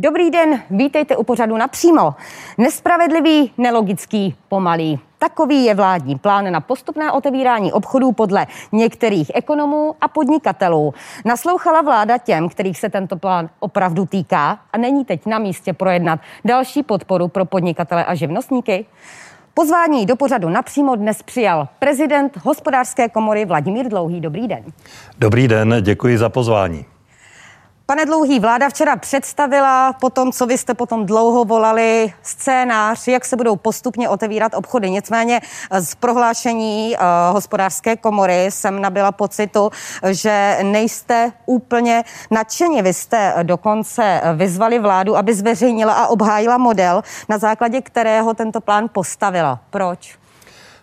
Dobrý 0.00 0.30
den, 0.30 0.62
vítejte 0.70 1.16
u 1.16 1.22
pořadu 1.22 1.56
napřímo. 1.56 2.14
Nespravedlivý, 2.58 3.52
nelogický, 3.58 4.34
pomalý. 4.48 5.00
Takový 5.18 5.64
je 5.64 5.74
vládní 5.74 6.18
plán 6.18 6.52
na 6.52 6.60
postupné 6.60 7.12
otevírání 7.12 7.72
obchodů 7.72 8.12
podle 8.12 8.46
některých 8.72 9.30
ekonomů 9.34 9.94
a 10.00 10.08
podnikatelů. 10.08 10.94
Naslouchala 11.24 11.82
vláda 11.82 12.18
těm, 12.18 12.48
kterých 12.48 12.78
se 12.78 12.88
tento 12.88 13.16
plán 13.16 13.48
opravdu 13.60 14.06
týká 14.06 14.58
a 14.72 14.78
není 14.78 15.04
teď 15.04 15.26
na 15.26 15.38
místě 15.38 15.72
projednat 15.72 16.20
další 16.44 16.82
podporu 16.82 17.28
pro 17.28 17.44
podnikatele 17.44 18.04
a 18.04 18.14
živnostníky? 18.14 18.86
Pozvání 19.54 20.06
do 20.06 20.16
pořadu 20.16 20.48
napřímo 20.48 20.96
dnes 20.96 21.22
přijal 21.22 21.68
prezident 21.78 22.36
hospodářské 22.44 23.08
komory 23.08 23.44
Vladimír 23.44 23.88
Dlouhý. 23.88 24.20
Dobrý 24.20 24.48
den. 24.48 24.64
Dobrý 25.18 25.48
den, 25.48 25.76
děkuji 25.80 26.18
za 26.18 26.28
pozvání. 26.28 26.97
Pane 27.90 28.06
Dlouhý, 28.06 28.40
vláda 28.40 28.68
včera 28.68 28.96
představila 28.96 29.92
po 29.92 30.10
tom, 30.10 30.32
co 30.32 30.46
vy 30.46 30.58
jste 30.58 30.74
potom 30.74 31.06
dlouho 31.06 31.44
volali, 31.44 32.12
scénář, 32.22 33.08
jak 33.08 33.24
se 33.24 33.36
budou 33.36 33.56
postupně 33.56 34.08
otevírat 34.08 34.54
obchody. 34.54 34.90
Nicméně 34.90 35.40
z 35.78 35.94
prohlášení 35.94 36.96
uh, 36.96 37.34
hospodářské 37.34 37.96
komory 37.96 38.46
jsem 38.50 38.80
nabila 38.80 39.12
pocitu, 39.12 39.70
že 40.10 40.58
nejste 40.62 41.32
úplně 41.46 42.04
nadšeni. 42.30 42.82
Vy 42.82 42.92
jste 42.92 43.34
dokonce 43.42 44.20
vyzvali 44.34 44.78
vládu, 44.78 45.16
aby 45.16 45.34
zveřejnila 45.34 45.92
a 45.92 46.06
obhájila 46.06 46.58
model, 46.58 47.02
na 47.28 47.38
základě 47.38 47.80
kterého 47.80 48.34
tento 48.34 48.60
plán 48.60 48.88
postavila. 48.92 49.60
Proč? 49.70 50.18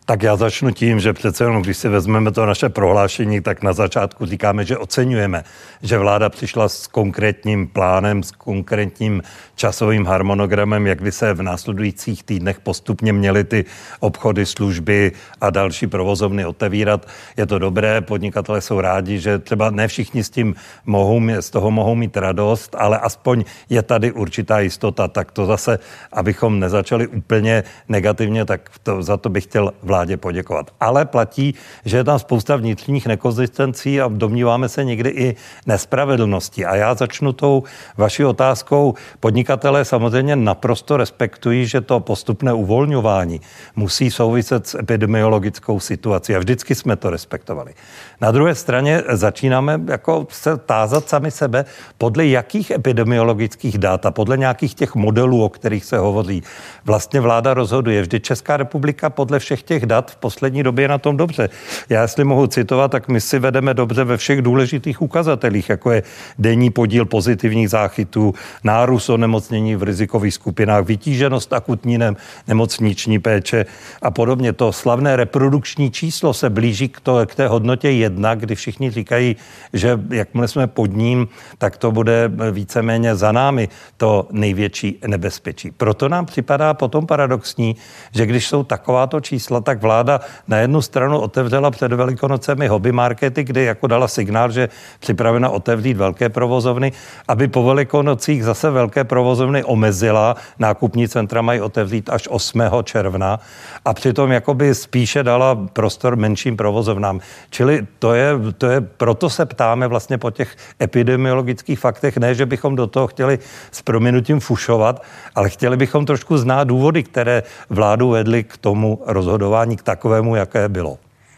Tak 0.08 0.24
já 0.24 0.36
začnu 0.36 0.72
tím, 0.72 1.00
že 1.00 1.14
přece 1.14 1.44
jenom, 1.44 1.62
když 1.62 1.78
si 1.78 1.90
vezmeme 1.90 2.32
to 2.32 2.46
naše 2.46 2.70
prohlášení, 2.70 3.42
tak 3.42 3.64
na 3.64 3.74
začátku 3.74 4.26
říkáme, 4.26 4.66
že 4.66 4.78
oceňujeme, 4.78 5.44
že 5.82 5.98
vláda 5.98 6.30
přišla 6.30 6.70
s 6.70 6.88
konkrétním 6.88 7.68
plánem, 7.68 8.24
s 8.24 8.32
konkrétním 8.32 9.24
časovým 9.56 10.06
harmonogramem, 10.06 10.88
jak 10.88 11.02
by 11.02 11.12
se 11.12 11.34
v 11.34 11.42
následujících 11.42 12.24
týdnech 12.24 12.60
postupně 12.60 13.14
měly 13.14 13.44
ty 13.44 13.66
obchody, 14.00 14.46
služby 14.46 15.12
a 15.42 15.50
další 15.50 15.88
provozovny 15.88 16.46
otevírat. 16.46 17.08
Je 17.38 17.46
to 17.46 17.60
dobré, 17.60 18.02
podnikatele 18.02 18.62
jsou 18.62 18.82
rádi, 18.82 19.20
že 19.20 19.40
třeba 19.40 19.70
ne 19.70 19.88
všichni 19.88 20.24
s 20.24 20.30
tím 20.30 20.56
mohou, 20.86 21.22
z 21.40 21.50
toho 21.50 21.72
mohou 21.72 21.96
mít 21.96 22.18
radost, 22.18 22.76
ale 22.78 23.00
aspoň 23.00 23.44
je 23.70 23.82
tady 23.82 24.12
určitá 24.12 24.60
jistota. 24.60 25.08
Tak 25.08 25.32
to 25.32 25.46
zase, 25.46 25.80
abychom 26.14 26.60
nezačali 26.60 27.08
úplně 27.08 27.64
negativně, 27.90 28.46
tak 28.46 28.70
to, 28.84 29.04
za 29.04 29.18
to 29.18 29.30
bych 29.30 29.44
chtěl 29.44 29.74
vládě 29.96 30.18
poděkovat. 30.18 30.72
Ale 30.80 31.06
platí, 31.06 31.56
že 31.86 31.98
je 31.98 32.04
tam 32.04 32.20
spousta 32.20 32.56
vnitřních 32.56 33.08
nekonzistencí 33.08 34.02
a 34.02 34.12
domníváme 34.12 34.70
se 34.70 34.84
někdy 34.84 35.10
i 35.10 35.36
nespravedlnosti. 35.66 36.66
A 36.66 36.76
já 36.76 36.94
začnu 36.94 37.34
tou 37.34 37.64
vaší 37.98 38.26
otázkou. 38.26 38.94
Podnikatelé 39.20 39.86
samozřejmě 39.86 40.36
naprosto 40.36 40.98
respektují, 40.98 41.66
že 41.66 41.82
to 41.82 42.00
postupné 42.00 42.54
uvolňování 42.54 43.42
musí 43.76 44.12
souviset 44.12 44.68
s 44.68 44.76
epidemiologickou 44.76 45.80
situací 45.80 46.36
a 46.36 46.40
vždycky 46.40 46.76
jsme 46.76 46.96
to 46.96 47.10
respektovali. 47.10 47.74
Na 48.22 48.32
druhé 48.32 48.56
straně 48.56 49.04
začínáme 49.10 49.80
jako 49.88 50.28
se 50.30 50.58
tázat 50.58 51.10
sami 51.10 51.32
sebe, 51.32 51.66
podle 51.98 52.28
jakých 52.28 52.72
epidemiologických 52.72 53.78
dat 53.78 54.06
a 54.06 54.12
podle 54.12 54.38
nějakých 54.38 54.76
těch 54.76 54.96
modelů, 54.96 55.44
o 55.44 55.50
kterých 55.50 55.86
se 55.86 55.98
hovoří, 55.98 56.44
vlastně 56.86 57.22
vláda 57.22 57.54
rozhoduje. 57.54 58.02
Vždy 58.02 58.20
Česká 58.20 58.58
republika 58.58 59.10
podle 59.10 59.40
všech 59.40 59.64
těch 59.64 59.85
dat 59.86 60.12
v 60.12 60.16
poslední 60.16 60.64
době 60.64 60.88
na 60.88 60.98
tom 60.98 61.18
dobře. 61.18 61.50
Já, 61.90 62.02
jestli 62.02 62.24
mohu 62.24 62.48
citovat, 62.48 62.92
tak 62.92 63.08
my 63.08 63.22
si 63.22 63.40
vedeme 63.40 63.74
dobře 63.74 64.04
ve 64.04 64.18
všech 64.18 64.42
důležitých 64.42 65.02
ukazatelích, 65.02 65.70
jako 65.70 65.92
je 65.92 66.04
denní 66.40 66.70
podíl 66.70 67.06
pozitivních 67.06 67.70
záchytů, 67.70 68.34
nárůst 68.64 69.10
onemocnění 69.10 69.76
v 69.76 69.84
rizikových 69.84 70.34
skupinách, 70.34 70.86
vytíženost 70.86 71.54
akutní 71.54 72.00
nemocniční 72.48 73.20
péče 73.20 73.66
a 74.02 74.12
podobně. 74.12 74.54
To 74.54 74.72
slavné 74.72 75.16
reprodukční 75.16 75.92
číslo 75.92 76.34
se 76.34 76.50
blíží 76.50 76.90
k, 76.90 77.00
to, 77.00 77.26
k 77.26 77.36
té 77.36 77.48
hodnotě 77.48 77.90
jedna, 77.90 78.36
kdy 78.36 78.56
všichni 78.56 78.92
říkají, 78.92 79.36
že 79.74 80.00
jakmile 80.10 80.48
jsme 80.48 80.68
pod 80.68 80.96
ním, 80.96 81.28
tak 81.58 81.78
to 81.78 81.92
bude 81.92 82.32
víceméně 82.52 83.16
za 83.16 83.32
námi 83.32 83.70
to 83.98 84.28
největší 84.32 85.00
nebezpečí. 85.08 85.72
Proto 85.72 86.10
nám 86.10 86.26
připadá 86.26 86.74
potom 86.74 87.08
paradoxní, 87.08 87.76
že 88.12 88.26
když 88.26 88.48
jsou 88.48 88.64
takováto 88.64 89.20
čísla, 89.20 89.62
tak 89.62 89.75
vláda 89.82 90.20
na 90.48 90.58
jednu 90.58 90.82
stranu 90.82 91.20
otevřela 91.20 91.72
před 91.72 91.94
Velikonocemi 91.94 92.68
hobby 92.68 92.92
markety, 92.92 93.44
kdy 93.44 93.64
jako 93.64 93.88
dala 93.88 94.08
signál, 94.08 94.52
že 94.52 94.70
připravena 95.00 95.50
otevřít 95.50 95.98
velké 95.98 96.30
provozovny, 96.30 96.92
aby 97.28 97.48
po 97.48 97.64
Velikonocích 97.64 98.44
zase 98.44 98.70
velké 98.70 99.04
provozovny 99.04 99.64
omezila. 99.64 100.36
Nákupní 100.60 101.08
centra 101.08 101.42
mají 101.42 101.62
otevřít 101.62 102.10
až 102.10 102.28
8. 102.28 102.62
června 102.84 103.40
a 103.86 103.94
přitom 103.94 104.32
jakoby 104.32 104.76
spíše 104.76 105.24
dala 105.24 105.56
prostor 105.74 106.16
menším 106.16 106.58
provozovnám. 106.58 107.20
Čili 107.50 107.88
to 108.00 108.14
je, 108.14 108.32
to 108.58 108.68
je, 108.68 108.82
proto 108.82 109.30
se 109.30 109.46
ptáme 109.46 109.88
vlastně 109.88 110.18
po 110.18 110.32
těch 110.32 110.56
epidemiologických 110.82 111.80
faktech, 111.80 112.18
ne, 112.18 112.36
že 112.36 112.46
bychom 112.46 112.76
do 112.76 112.88
toho 112.88 113.08
chtěli 113.08 113.40
s 113.72 113.82
prominutím 113.82 114.40
fušovat, 114.40 115.04
ale 115.36 115.50
chtěli 115.50 115.78
bychom 115.78 116.06
trošku 116.06 116.38
znát 116.38 116.64
důvody, 116.64 117.04
které 117.04 117.44
vládu 117.70 118.10
vedly 118.10 118.44
k 118.44 118.58
tomu 118.58 119.02
rozhodování, 119.06 119.65
k 119.78 119.84
takovému, 119.84 120.36
jaké 120.36 120.70
bylo. 120.70 120.98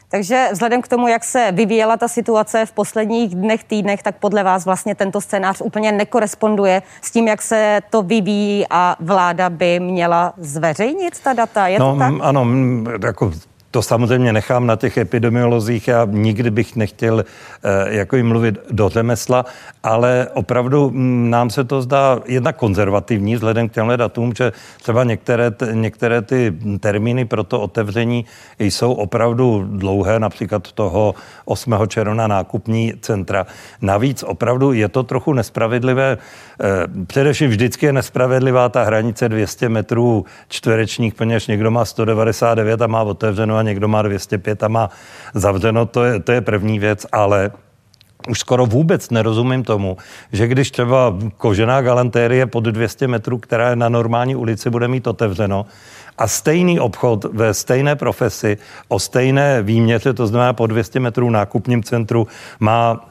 Takže 0.10 0.48
vzhledem 0.52 0.82
k 0.82 0.88
tomu, 0.88 1.08
jak 1.08 1.24
se 1.24 1.52
vyvíjela 1.52 1.98
ta 1.98 2.08
situace 2.08 2.66
v 2.66 2.72
posledních 2.72 3.36
dnech, 3.36 3.64
týdnech, 3.64 4.04
tak 4.04 4.16
podle 4.16 4.44
vás 4.44 4.66
vlastně 4.66 4.96
tento 4.96 5.22
scénář 5.22 5.62
úplně 5.62 5.92
nekoresponduje 5.92 6.82
s 7.02 7.12
tím, 7.12 7.28
jak 7.28 7.42
se 7.42 7.80
to 7.90 8.02
vyvíjí 8.02 8.66
a 8.70 8.96
vláda 9.00 9.50
by 9.50 9.80
měla 9.80 10.34
zveřejnit 10.38 11.20
ta 11.24 11.34
data. 11.34 11.68
Je 11.68 11.80
no, 11.80 11.94
to 11.94 12.00
tak? 12.00 12.14
Ano, 12.22 12.48
jako 13.06 13.32
to 13.72 13.82
samozřejmě 13.82 14.34
nechám 14.34 14.68
na 14.68 14.76
těch 14.76 14.98
epidemiolozích. 14.98 15.88
Já 15.88 16.08
nikdy 16.12 16.52
bych 16.52 16.76
nechtěl 16.76 17.20
eh, 17.20 17.96
jako 17.96 18.16
jim 18.16 18.28
mluvit 18.28 18.60
do 18.72 18.90
řemesla, 18.90 19.46
ale 19.84 20.28
opravdu 20.34 20.90
mm, 20.90 21.30
nám 21.30 21.50
se 21.50 21.64
to 21.64 21.82
zdá 21.82 22.20
jednak 22.26 22.56
konzervativní 22.56 23.36
vzhledem 23.36 23.70
k 23.70 23.72
těmhle 23.72 23.98
datům, 23.98 24.34
že 24.38 24.52
třeba 24.82 25.04
některé, 25.04 25.52
některé 25.72 26.22
ty 26.22 26.54
termíny 26.80 27.26
pro 27.26 27.44
to 27.44 27.60
otevření 27.62 28.26
jsou 28.60 28.94
opravdu 28.94 29.68
dlouhé, 29.72 30.20
například 30.20 30.72
toho 30.72 31.16
8. 31.46 31.76
června 31.88 32.28
nákupní 32.28 32.94
centra. 33.02 33.46
Navíc 33.82 34.24
opravdu 34.24 34.74
je 34.74 34.90
to 34.90 35.04
trochu 35.04 35.34
nespravedlivé. 35.34 36.18
Eh, 36.62 37.06
především 37.08 37.50
vždycky 37.50 37.86
je 37.86 37.94
nespravedlivá 37.94 38.70
ta 38.70 38.84
hranice 38.84 39.30
200 39.30 39.70
metrů 39.70 40.26
čtverečních, 40.48 41.16
poněž 41.16 41.48
někdo 41.48 41.72
má 41.72 41.86
199 41.86 42.82
a 42.82 42.88
má 42.88 43.02
otevřeno 43.02 43.57
a 43.58 43.62
někdo 43.62 43.88
má 43.88 44.02
205 44.02 44.64
a 44.64 44.68
má 44.68 44.90
zavřeno, 45.34 45.86
to 45.86 46.04
je, 46.04 46.20
to 46.20 46.32
je 46.32 46.42
první 46.42 46.80
věc, 46.80 47.06
ale 47.12 47.52
už 48.30 48.40
skoro 48.40 48.66
vůbec 48.66 49.10
nerozumím 49.10 49.64
tomu, 49.64 49.98
že 50.32 50.48
když 50.48 50.72
třeba 50.72 51.18
kožená 51.38 51.82
galantérie 51.82 52.46
pod 52.46 52.64
200 52.64 53.08
metrů, 53.08 53.38
která 53.38 53.70
je 53.70 53.76
na 53.76 53.90
normální 53.90 54.36
ulici, 54.36 54.70
bude 54.70 54.88
mít 54.88 55.08
otevřeno, 55.08 55.66
a 56.18 56.28
stejný 56.28 56.80
obchod 56.80 57.26
ve 57.34 57.54
stejné 57.54 57.96
profesi 57.96 58.58
o 58.88 59.00
stejné 59.00 59.62
výměře, 59.62 60.14
to 60.14 60.28
znamená 60.28 60.54
po 60.54 60.68
200 60.68 61.00
metrů 61.00 61.30
nákupním 61.30 61.84
centru, 61.84 62.28
má 62.60 63.10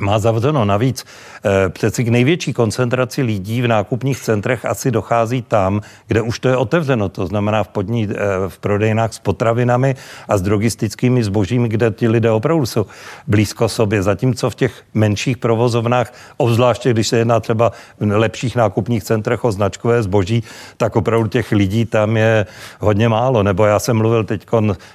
má 0.00 0.18
zavřeno. 0.18 0.64
Navíc 0.64 1.04
eh, 1.44 1.68
přeci 1.68 2.04
k 2.04 2.08
největší 2.08 2.52
koncentraci 2.52 3.22
lidí 3.22 3.62
v 3.62 3.68
nákupních 3.68 4.20
centrech 4.20 4.64
asi 4.64 4.90
dochází 4.90 5.42
tam, 5.42 5.80
kde 6.06 6.20
už 6.22 6.38
to 6.38 6.48
je 6.48 6.56
otevřeno. 6.56 7.08
To 7.08 7.26
znamená 7.26 7.64
v, 7.64 7.68
podní, 7.68 8.08
eh, 8.10 8.16
v 8.48 8.58
prodejnách 8.58 9.12
s 9.12 9.18
potravinami 9.18 9.96
a 10.28 10.38
s 10.38 10.42
drogistickými 10.42 11.24
zbožími, 11.24 11.68
kde 11.68 11.90
ti 11.90 12.08
lidé 12.08 12.30
opravdu 12.30 12.66
jsou 12.66 12.86
blízko 13.26 13.68
sobě. 13.68 14.02
Zatímco 14.02 14.50
v 14.50 14.54
těch 14.54 14.82
menších 14.94 15.38
provozovnách, 15.38 16.12
obzvláště 16.36 16.90
když 16.90 17.08
se 17.08 17.18
jedná 17.18 17.40
třeba 17.40 17.72
v 18.00 18.18
lepších 18.18 18.56
nákupních 18.56 19.04
centrech 19.04 19.44
o 19.44 19.52
značkové 19.52 20.02
zboží, 20.02 20.42
tak 20.76 20.96
opravdu 20.96 21.28
těch 21.28 21.52
lidí 21.52 21.84
tam 21.84 22.16
je 22.16 22.46
hodně 22.80 23.08
málo. 23.08 23.42
Nebo 23.42 23.64
já 23.64 23.78
jsem 23.78 23.96
mluvil 23.96 24.24
teď 24.24 24.46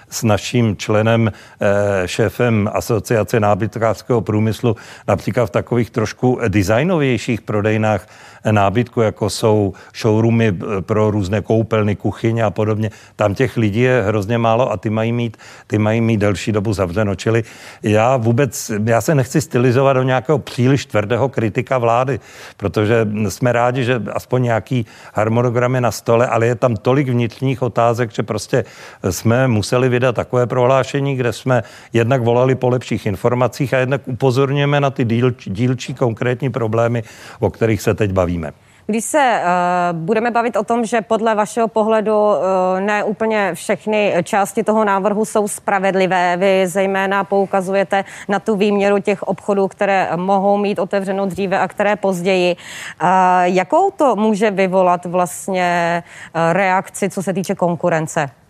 s 0.09 0.24
naším 0.24 0.77
členem, 0.77 1.31
eh, 1.62 2.07
šéfem 2.07 2.69
asociace 2.74 3.39
nábytkářského 3.39 4.21
průmyslu, 4.21 4.75
například 5.07 5.45
v 5.45 5.50
takových 5.50 5.89
trošku 5.89 6.39
designovějších 6.47 7.42
prodejnách 7.42 8.07
nábytku, 8.51 9.01
jako 9.01 9.30
jsou 9.30 9.74
showroomy 9.95 10.47
eh, 10.47 10.81
pro 10.81 11.12
různé 11.12 11.42
koupelny, 11.42 11.95
kuchyně 11.95 12.44
a 12.44 12.50
podobně. 12.50 12.92
Tam 13.15 13.36
těch 13.36 13.57
lidí 13.57 13.80
je 13.80 14.03
hrozně 14.07 14.38
málo 14.38 14.71
a 14.71 14.77
ty 14.77 14.89
mají 14.89 15.12
mít, 15.12 15.38
ty 15.68 15.77
mají 15.77 16.01
mít 16.01 16.18
delší 16.18 16.51
dobu 16.51 16.74
zavřeno. 16.74 17.15
Čili 17.15 17.44
já 17.83 18.18
vůbec, 18.18 18.71
já 18.86 19.01
se 19.01 19.15
nechci 19.15 19.42
stylizovat 19.42 19.95
do 19.95 20.03
nějakého 20.03 20.39
příliš 20.39 20.86
tvrdého 20.86 21.30
kritika 21.30 21.77
vlády, 21.77 22.19
protože 22.57 23.07
jsme 23.30 23.51
rádi, 23.51 23.83
že 23.83 24.01
aspoň 24.13 24.44
nějaký 24.44 24.86
harmonogram 25.13 25.75
je 25.75 25.81
na 25.81 25.92
stole, 25.92 26.27
ale 26.27 26.45
je 26.45 26.56
tam 26.56 26.75
tolik 26.75 27.09
vnitřních 27.09 27.62
otázek, 27.62 28.12
že 28.12 28.24
prostě 28.24 28.65
jsme 29.09 29.47
museli 29.47 29.89
vydat 29.89 30.15
takové 30.15 30.47
prohlášení, 30.47 31.15
kde 31.15 31.33
jsme 31.33 31.63
jednak 31.94 32.21
volali 32.21 32.56
po 32.56 32.69
lepších 32.69 33.06
informacích 33.06 33.74
a 33.74 33.77
jednak 33.77 34.01
upozorněme 34.06 34.80
na 34.85 34.91
ty 34.91 35.05
dílčí, 35.05 35.49
dílčí 35.49 35.93
konkrétní 35.93 36.49
problémy, 36.49 37.03
o 37.39 37.49
kterých 37.49 37.81
se 37.81 37.93
teď 37.93 38.11
bavíme. 38.11 38.51
Když 38.87 39.05
se 39.05 39.41
uh, 39.41 39.97
budeme 39.97 40.31
bavit 40.31 40.55
o 40.55 40.63
tom, 40.63 40.85
že 40.85 41.01
podle 41.01 41.35
vašeho 41.35 41.67
pohledu 41.67 42.13
uh, 42.13 42.37
ne 42.79 43.03
úplně 43.03 43.53
všechny 43.53 44.13
části 44.23 44.63
toho 44.63 44.85
návrhu 44.85 45.25
jsou 45.25 45.47
spravedlivé, 45.47 46.37
vy 46.37 46.67
zejména 46.67 47.23
poukazujete 47.23 48.05
na 48.29 48.39
tu 48.39 48.55
výměru 48.55 48.99
těch 49.01 49.23
obchodů, 49.23 49.67
které 49.67 50.09
mohou 50.15 50.57
mít 50.57 50.79
otevřenou 50.79 51.25
dříve 51.25 51.59
a 51.59 51.67
které 51.67 51.95
později. 51.95 52.55
Uh, 52.55 53.09
jakou 53.43 53.91
to 53.91 54.15
může 54.15 54.51
vyvolat 54.51 55.05
vlastně 55.05 56.03
uh, 56.05 56.53
reakci, 56.53 57.09
co 57.09 57.23
se 57.23 57.33
týče 57.33 57.55
konkurence? 57.55 58.44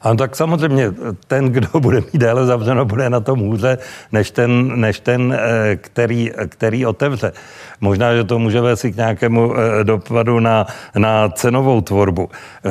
Ano, 0.00 0.16
tak 0.16 0.36
samozřejmě 0.36 0.92
ten, 1.26 1.44
kdo 1.48 1.68
bude 1.80 2.00
mít 2.00 2.16
déle 2.16 2.46
zavřeno, 2.46 2.84
bude 2.84 3.10
na 3.10 3.20
tom 3.20 3.40
hůře, 3.40 3.78
než 4.12 4.30
ten, 4.30 4.80
než 4.80 5.00
ten 5.00 5.38
který, 5.80 6.30
který 6.48 6.86
otevře. 6.86 7.32
Možná, 7.80 8.14
že 8.16 8.24
to 8.24 8.38
může 8.38 8.60
vést 8.60 8.84
i 8.84 8.92
k 8.92 8.96
nějakému 8.96 9.54
eh, 9.56 9.84
dopadu 9.84 10.40
na, 10.40 10.66
na 10.98 11.28
cenovou 11.28 11.80
tvorbu. 11.80 12.28
Eh, 12.30 12.70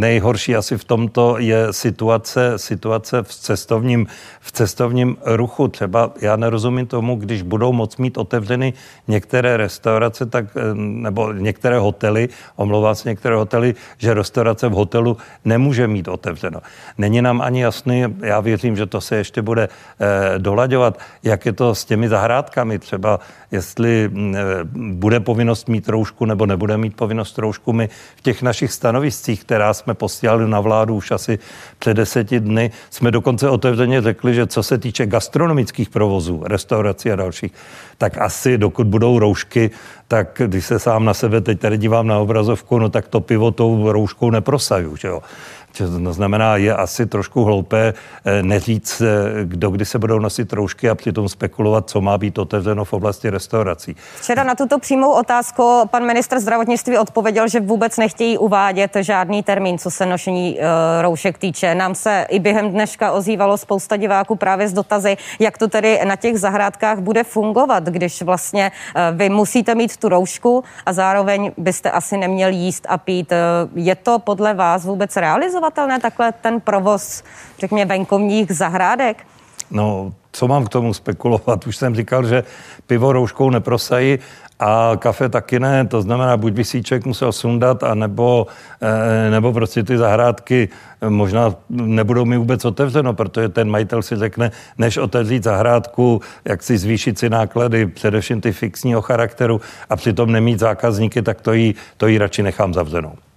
nejhorší 0.00 0.56
asi 0.56 0.78
v 0.78 0.84
tomto 0.84 1.38
je 1.38 1.66
situace, 1.70 2.52
situace 2.56 3.22
v 3.22 3.34
cestovním, 3.34 4.06
v 4.40 4.52
cestovním 4.52 5.16
ruchu. 5.24 5.68
Třeba 5.68 6.12
já 6.20 6.36
nerozumím 6.36 6.86
tomu, 6.86 7.16
když 7.16 7.42
budou 7.42 7.72
moc 7.72 7.96
mít 7.96 8.18
otevřeny 8.18 8.72
některé 9.08 9.56
restaurace, 9.56 10.26
tak, 10.26 10.44
eh, 10.56 10.74
nebo 10.74 11.32
některé 11.32 11.78
hotely, 11.78 12.28
omlouvá 12.56 12.94
se 12.94 13.08
některé 13.08 13.36
hotely, 13.36 13.74
že 13.98 14.14
restaurace 14.14 14.68
v 14.68 14.72
hotelu 14.72 15.16
nemůže 15.44 15.86
mít 15.86 16.08
otevřeno. 16.50 16.60
Není 16.98 17.22
nám 17.22 17.40
ani 17.40 17.62
jasný, 17.62 18.04
já 18.20 18.40
věřím, 18.40 18.76
že 18.76 18.86
to 18.86 19.00
se 19.00 19.16
ještě 19.16 19.42
bude 19.42 19.68
dolaďovat, 20.38 20.98
jak 21.22 21.46
je 21.46 21.52
to 21.52 21.74
s 21.74 21.84
těmi 21.84 22.08
zahrádkami. 22.08 22.78
Třeba 22.78 23.20
jestli 23.50 24.08
mm, 24.08 24.36
eh, 24.36 24.40
bude 24.74 25.20
povinnost 25.20 25.68
mít 25.68 25.88
roušku 25.88 26.24
nebo 26.24 26.46
nebude 26.46 26.76
mít 26.76 26.96
povinnost 26.96 27.38
roušku. 27.38 27.72
My 27.72 27.88
v 28.16 28.22
těch 28.22 28.42
našich 28.42 28.72
stanoviscích, 28.72 29.44
která 29.44 29.74
jsme 29.74 29.94
posílali 29.94 30.48
na 30.48 30.60
vládu 30.60 30.94
už 30.94 31.10
asi 31.10 31.38
před 31.78 31.94
deseti 31.94 32.40
dny, 32.40 32.70
jsme 32.90 33.10
dokonce 33.10 33.48
otevřeně 33.48 34.02
řekli, 34.02 34.34
že 34.34 34.46
co 34.46 34.62
se 34.62 34.78
týče 34.78 35.06
gastronomických 35.06 35.90
provozů, 35.90 36.42
restaurací 36.46 37.12
a 37.12 37.16
dalších, 37.16 37.52
tak 37.98 38.18
asi 38.18 38.58
dokud 38.58 38.86
budou 38.86 39.18
roušky, 39.18 39.70
tak 40.08 40.42
když 40.46 40.66
se 40.66 40.78
sám 40.78 41.04
na 41.04 41.14
sebe 41.14 41.40
teď 41.40 41.60
tady 41.60 41.78
dívám 41.78 42.06
na 42.06 42.18
obrazovku, 42.18 42.78
no 42.78 42.88
tak 42.88 43.08
to 43.08 43.20
pivo 43.20 43.50
tou 43.50 43.92
rouškou 43.92 44.30
neprosaju, 44.30 44.96
že 44.96 45.08
jo. 45.08 45.22
To 45.78 46.12
znamená, 46.12 46.56
je 46.56 46.74
asi 46.74 47.06
trošku 47.06 47.44
hloupé 47.44 47.94
eh, 48.24 48.42
neříct, 48.42 49.02
eh, 49.02 49.44
kdo 49.44 49.70
kdy 49.70 49.84
se 49.84 49.98
budou 49.98 50.18
nosit 50.18 50.52
roušky 50.52 50.90
a 50.90 50.94
přitom 50.94 51.28
spekulovat, 51.28 51.90
co 51.90 52.00
má 52.00 52.18
být 52.18 52.38
otevřeno 52.38 52.84
v 52.84 52.92
oblasti 52.92 53.30
restaurací. 53.30 53.96
Včera 54.20 54.44
na 54.44 54.54
tuto 54.54 54.78
přímou 54.78 55.12
otázku 55.12 55.88
pan 55.90 56.06
ministr 56.06 56.40
zdravotnictví 56.40 56.98
odpověděl, 56.98 57.48
že 57.48 57.60
vůbec 57.60 57.96
nechtějí 57.96 58.38
uvádět 58.38 58.96
žádný 59.00 59.42
termín, 59.42 59.78
co 59.78 59.90
se 59.90 60.06
nošení 60.06 60.58
uh, 60.58 60.64
roušek 61.02 61.38
týče. 61.38 61.74
Nám 61.74 61.94
se 61.94 62.26
i 62.28 62.38
během 62.38 62.70
dneška 62.70 63.12
ozývalo 63.12 63.58
spousta 63.58 63.96
diváků 63.96 64.36
právě 64.36 64.68
z 64.68 64.72
dotazy, 64.72 65.16
jak 65.38 65.58
to 65.58 65.68
tedy 65.68 66.00
na 66.04 66.16
těch 66.16 66.38
zahrádkách 66.38 66.98
bude 66.98 67.24
fungovat, 67.24 67.84
když 67.84 68.22
vlastně 68.22 68.72
vy 69.12 69.28
musíte 69.28 69.74
mít 69.74 69.96
tu 69.96 70.08
roušku 70.08 70.64
a 70.86 70.92
zároveň 70.92 71.52
byste 71.56 71.90
asi 71.90 72.16
neměli 72.16 72.54
jíst 72.54 72.86
a 72.88 72.98
pít. 72.98 73.32
Je 73.74 73.94
to 73.94 74.18
podle 74.18 74.54
vás 74.54 74.84
vůbec 74.84 75.16
realizovat? 75.16 75.59
Realizovatelné 75.60 76.00
takhle 76.00 76.32
ten 76.32 76.60
provoz, 76.60 77.22
řekněme, 77.58 77.84
venkovních 77.84 78.52
zahrádek? 78.52 79.26
No, 79.70 80.12
co 80.32 80.48
mám 80.48 80.64
k 80.64 80.68
tomu 80.68 80.94
spekulovat? 80.94 81.66
Už 81.66 81.76
jsem 81.76 81.94
říkal, 81.94 82.26
že 82.26 82.44
pivo 82.86 83.12
rouškou 83.12 83.50
neprosají 83.50 84.18
a 84.60 84.92
kafe 84.98 85.28
taky 85.28 85.60
ne, 85.60 85.86
to 85.86 86.02
znamená, 86.02 86.36
buď 86.36 86.52
by 86.52 86.64
si 86.64 86.82
člověk 86.82 87.06
musel 87.06 87.32
sundat, 87.32 87.82
a 87.82 87.94
nebo, 87.94 88.46
eh, 88.80 89.30
nebo 89.30 89.52
prostě 89.52 89.82
ty 89.82 89.98
zahrádky 89.98 90.68
možná 91.08 91.54
nebudou 91.68 92.24
mi 92.24 92.36
vůbec 92.36 92.64
otevřeno, 92.64 93.14
protože 93.14 93.48
ten 93.48 93.70
majitel 93.70 94.02
si 94.02 94.16
řekne, 94.16 94.50
než 94.78 94.96
otevřít 94.96 95.44
zahrádku, 95.44 96.20
jak 96.44 96.62
si 96.62 96.78
zvýšit 96.78 97.18
si 97.18 97.30
náklady, 97.30 97.86
především 97.86 98.40
ty 98.40 98.52
fixního 98.52 99.02
charakteru 99.02 99.60
a 99.90 99.96
přitom 99.96 100.32
nemít 100.32 100.58
zákazníky, 100.58 101.22
tak 101.22 101.40
to 101.40 101.52
jí, 101.52 101.74
to 101.96 102.06
jí 102.06 102.18
radši 102.18 102.42
nechám 102.42 102.74
zavřenou. 102.74 103.29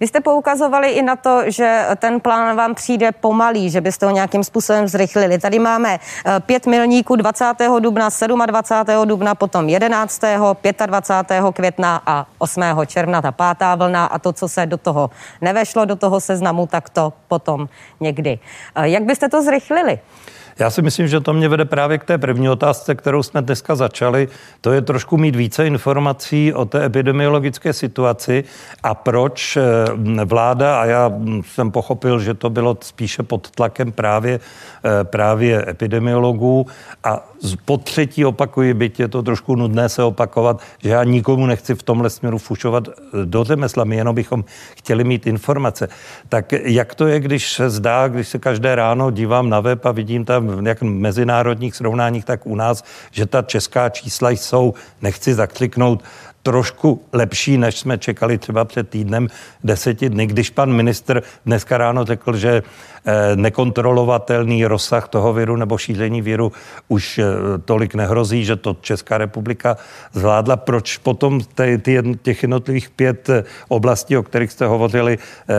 Vy 0.00 0.08
jste 0.08 0.20
poukazovali 0.20 0.90
i 0.90 1.02
na 1.02 1.16
to, 1.16 1.42
že 1.46 1.86
ten 1.96 2.20
plán 2.20 2.56
vám 2.56 2.74
přijde 2.74 3.12
pomalý, 3.12 3.70
že 3.70 3.80
byste 3.80 4.06
ho 4.06 4.12
nějakým 4.12 4.44
způsobem 4.44 4.88
zrychlili. 4.88 5.38
Tady 5.38 5.58
máme 5.58 6.00
eh, 6.26 6.40
pět 6.40 6.66
milníků 6.66 7.16
20. 7.16 7.44
dubna, 7.80 8.08
27. 8.46 9.08
dubna, 9.08 9.34
potom 9.34 9.68
11., 9.68 10.22
25. 10.86 11.42
května 11.52 12.02
a 12.06 12.26
8. 12.38 12.62
června, 12.86 13.22
ta 13.22 13.32
pátá 13.32 13.74
vlna 13.74 14.06
a 14.06 14.18
to, 14.18 14.32
co 14.32 14.48
se 14.48 14.66
do 14.66 14.76
toho 14.76 15.10
nevešlo, 15.40 15.84
do 15.84 15.96
toho 15.96 16.20
seznamu, 16.20 16.66
tak 16.66 16.90
to 16.90 17.12
potom 17.28 17.68
někdy. 18.00 18.38
Eh, 18.74 18.88
jak 18.88 19.02
byste 19.02 19.28
to 19.28 19.42
zrychlili? 19.42 19.98
Já 20.60 20.70
si 20.70 20.82
myslím, 20.82 21.08
že 21.08 21.20
to 21.20 21.32
mě 21.32 21.48
vede 21.48 21.64
právě 21.64 21.98
k 21.98 22.04
té 22.04 22.18
první 22.18 22.48
otázce, 22.48 22.94
kterou 22.94 23.22
jsme 23.22 23.42
dneska 23.42 23.74
začali. 23.74 24.28
To 24.60 24.72
je 24.72 24.82
trošku 24.82 25.16
mít 25.16 25.36
více 25.36 25.66
informací 25.66 26.52
o 26.54 26.64
té 26.64 26.84
epidemiologické 26.84 27.72
situaci 27.72 28.44
a 28.82 28.94
proč 28.94 29.56
eh, 29.56 30.24
vláda, 30.24 30.80
a 30.80 30.84
já 30.84 31.12
jsem 31.42 31.70
pochopil, 31.70 32.20
že 32.20 32.34
to 32.34 32.50
bylo 32.50 32.76
spíše 32.80 33.22
pod 33.22 33.50
tlakem 33.50 33.92
právě, 33.92 34.40
eh, 34.84 35.04
právě 35.04 35.64
epidemiologů 35.68 36.66
a 37.04 37.26
po 37.64 37.76
třetí 37.76 38.24
opakuji, 38.24 38.74
byť 38.74 39.00
je 39.00 39.08
to 39.08 39.22
trošku 39.22 39.56
nudné 39.56 39.88
se 39.88 40.02
opakovat, 40.02 40.60
že 40.78 40.90
já 40.90 41.04
nikomu 41.04 41.46
nechci 41.46 41.74
v 41.74 41.82
tomhle 41.82 42.10
směru 42.10 42.38
fušovat 42.38 42.88
eh, 42.88 42.92
do 43.24 43.44
řemesla, 43.44 43.84
my 43.84 43.96
jenom 43.96 44.14
bychom 44.14 44.44
chtěli 44.76 45.04
mít 45.04 45.26
informace. 45.26 45.88
Tak 46.28 46.52
jak 46.52 46.94
to 46.94 47.06
je, 47.06 47.20
když 47.20 47.52
se 47.52 47.70
zdá, 47.70 48.08
když 48.08 48.28
se 48.28 48.38
každé 48.38 48.74
ráno 48.74 49.10
dívám 49.10 49.48
na 49.48 49.60
web 49.60 49.86
a 49.86 49.92
vidím 49.92 50.24
tam 50.24 50.49
jak 50.66 50.82
mezinárodních 50.82 51.76
srovnáních, 51.76 52.24
tak 52.24 52.46
u 52.46 52.54
nás, 52.54 52.84
že 53.10 53.26
ta 53.26 53.42
česká 53.42 53.88
čísla 53.88 54.30
jsou, 54.30 54.74
nechci 55.02 55.34
zakliknout, 55.34 56.04
trošku 56.42 57.02
lepší, 57.12 57.58
než 57.58 57.78
jsme 57.78 57.98
čekali 57.98 58.38
třeba 58.38 58.64
před 58.64 58.88
týdnem, 58.88 59.28
deseti 59.64 60.10
dny, 60.10 60.26
když 60.26 60.50
pan 60.50 60.72
ministr 60.72 61.22
dneska 61.46 61.78
ráno 61.78 62.04
řekl, 62.04 62.36
že 62.36 62.62
Eh, 63.04 63.36
nekontrolovatelný 63.36 64.66
rozsah 64.66 65.08
toho 65.08 65.32
viru 65.32 65.56
nebo 65.56 65.78
šíření 65.78 66.22
viru 66.22 66.52
už 66.88 67.18
eh, 67.18 67.24
tolik 67.64 67.94
nehrozí, 67.94 68.44
že 68.44 68.56
to 68.56 68.76
Česká 68.80 69.18
republika 69.18 69.76
zvládla. 70.12 70.56
Proč 70.56 70.96
potom 70.96 71.40
těch 72.22 72.42
jednotlivých 72.42 72.90
pět 72.90 73.28
eh, 73.28 73.44
oblastí, 73.68 74.16
o 74.16 74.22
kterých 74.22 74.52
jste 74.52 74.66
hovořili, 74.66 75.18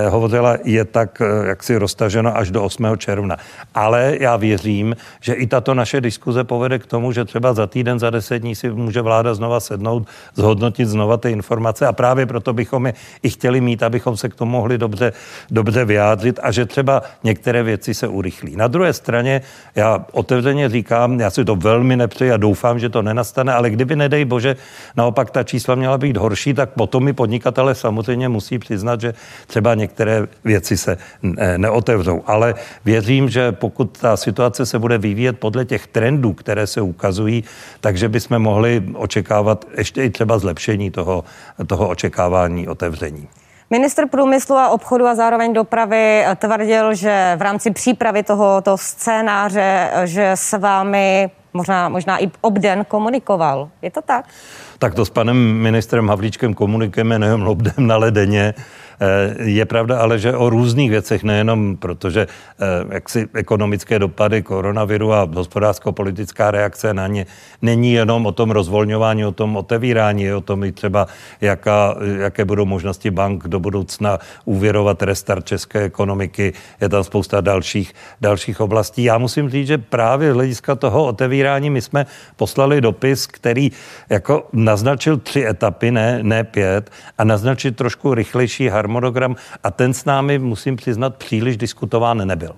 hovořila, 0.09 0.57
je 0.63 0.85
tak 0.85 1.21
jaksi 1.45 1.77
roztaženo 1.77 2.37
až 2.37 2.51
do 2.51 2.63
8. 2.63 2.97
června. 2.97 3.37
Ale 3.73 4.17
já 4.19 4.37
věřím, 4.37 4.95
že 5.21 5.33
i 5.33 5.47
tato 5.47 5.73
naše 5.73 6.01
diskuze 6.01 6.43
povede 6.43 6.79
k 6.79 6.85
tomu, 6.85 7.11
že 7.11 7.25
třeba 7.25 7.53
za 7.53 7.67
týden, 7.67 7.99
za 7.99 8.09
deset 8.09 8.39
dní 8.39 8.55
si 8.55 8.69
může 8.69 9.01
vláda 9.01 9.33
znova 9.33 9.59
sednout, 9.59 10.07
zhodnotit 10.35 10.70
znova 10.79 11.17
ty 11.17 11.31
informace 11.31 11.87
a 11.87 11.93
právě 11.93 12.25
proto 12.25 12.53
bychom 12.53 12.85
je 12.85 12.93
i 13.23 13.29
chtěli 13.29 13.61
mít, 13.61 13.83
abychom 13.83 14.17
se 14.17 14.29
k 14.29 14.35
tomu 14.35 14.51
mohli 14.51 14.77
dobře, 14.77 15.13
dobře 15.51 15.85
vyjádřit 15.85 16.39
a 16.43 16.51
že 16.51 16.65
třeba 16.65 17.01
některé 17.23 17.63
věci 17.63 17.93
se 17.93 18.07
urychlí. 18.07 18.55
Na 18.55 18.67
druhé 18.67 18.93
straně, 18.93 19.41
já 19.75 20.05
otevřeně 20.11 20.69
říkám, 20.69 21.19
já 21.19 21.29
si 21.29 21.45
to 21.45 21.55
velmi 21.55 21.97
nepřeji 21.97 22.31
a 22.31 22.37
doufám, 22.37 22.79
že 22.79 22.89
to 22.89 23.01
nenastane, 23.01 23.53
ale 23.53 23.69
kdyby, 23.69 23.95
nedej 23.95 24.25
bože, 24.25 24.55
naopak 24.95 25.31
ta 25.31 25.43
čísla 25.43 25.75
měla 25.75 25.97
být 25.97 26.17
horší, 26.17 26.53
tak 26.53 26.69
potom 26.69 27.03
mi 27.03 27.13
podnikatele 27.13 27.75
samozřejmě 27.75 28.29
musí 28.29 28.59
přiznat, 28.59 29.01
že 29.01 29.13
třeba 29.47 29.75
některé 29.75 30.27
věci 30.43 30.77
se 30.77 30.97
neotevřou. 31.57 32.23
Ale 32.25 32.55
věřím, 32.85 33.29
že 33.29 33.51
pokud 33.51 33.97
ta 33.97 34.17
situace 34.17 34.65
se 34.65 34.79
bude 34.79 34.97
vyvíjet 34.97 35.39
podle 35.39 35.65
těch 35.65 35.87
trendů, 35.87 36.33
které 36.33 36.67
se 36.67 36.81
ukazují, 36.81 37.43
takže 37.79 38.09
bychom 38.09 38.39
mohli 38.39 38.83
očekávat 38.93 39.65
ještě 39.77 40.03
i 40.03 40.09
třeba 40.09 40.39
zlepšení 40.39 40.60
toho, 40.91 41.23
toho 41.67 41.89
očekávání 41.89 42.67
otevření. 42.67 43.27
Minister 43.69 44.07
průmyslu 44.07 44.55
a 44.55 44.69
obchodu 44.69 45.07
a 45.07 45.15
zároveň 45.15 45.53
dopravy 45.53 46.25
tvrdil, 46.35 46.93
že 46.95 47.33
v 47.37 47.41
rámci 47.41 47.71
přípravy 47.71 48.23
tohoto 48.23 48.77
scénáře, 48.77 49.89
že 50.05 50.31
s 50.31 50.57
vámi 50.57 51.29
možná, 51.53 51.89
možná 51.89 52.23
i 52.23 52.31
obden 52.41 52.85
komunikoval. 52.85 53.69
Je 53.81 53.91
to 53.91 54.01
tak? 54.01 54.25
Tak 54.79 54.95
to 54.95 55.05
s 55.05 55.09
panem 55.09 55.37
ministrem 55.37 56.09
Havlíčkem 56.09 56.53
komunikujeme 56.53 57.19
nejen 57.19 57.43
obden 57.43 57.73
na 57.77 57.97
ledeně, 57.97 58.53
Je 59.39 59.65
pravda 59.65 59.99
ale, 59.99 60.19
že 60.19 60.35
o 60.35 60.49
různých 60.49 60.89
věcech, 60.89 61.23
nejenom 61.23 61.77
protože 61.77 62.27
jaksi 62.89 63.27
ekonomické 63.33 63.99
dopady 63.99 64.41
koronaviru 64.41 65.13
a 65.13 65.27
hospodářsko-politická 65.33 66.51
reakce 66.51 66.93
na 66.93 67.07
ně 67.07 67.25
není 67.61 67.93
jenom 67.93 68.25
o 68.25 68.31
tom 68.31 68.51
rozvolňování, 68.51 69.25
o 69.25 69.31
tom 69.31 69.57
otevírání, 69.57 70.23
je 70.23 70.35
o 70.35 70.41
tom 70.41 70.63
i 70.63 70.71
třeba, 70.71 71.07
jaká, 71.41 71.95
jaké 72.19 72.45
budou 72.45 72.65
možnosti 72.65 73.11
bank 73.11 73.47
do 73.47 73.59
budoucna 73.59 74.17
úvěrovat 74.45 75.03
restart 75.03 75.45
české 75.45 75.83
ekonomiky. 75.83 76.53
Je 76.81 76.89
tam 76.89 77.03
spousta 77.03 77.41
dalších, 77.41 77.93
dalších 78.21 78.61
oblastí. 78.61 79.03
Já 79.03 79.17
musím 79.17 79.49
říct, 79.49 79.67
že 79.67 79.77
právě 79.77 80.31
z 80.31 80.35
hlediska 80.35 80.75
toho 80.75 81.05
otevírání 81.05 81.69
my 81.69 81.81
jsme 81.81 82.05
poslali 82.35 82.81
dopis, 82.81 83.27
který 83.27 83.71
jako 84.09 84.47
naznačil 84.53 85.17
tři 85.17 85.45
etapy, 85.45 85.91
ne, 85.91 86.19
ne 86.21 86.43
pět, 86.43 86.91
a 87.17 87.23
naznačil 87.23 87.71
trošku 87.71 88.13
rychlejší 88.13 88.69
harmonogram 88.91 89.35
a 89.63 89.71
ten 89.71 89.93
s 89.93 90.05
námi, 90.05 90.39
musím 90.39 90.75
přiznat, 90.75 91.15
příliš 91.15 91.57
diskutován 91.57 92.27
nebyl. 92.27 92.55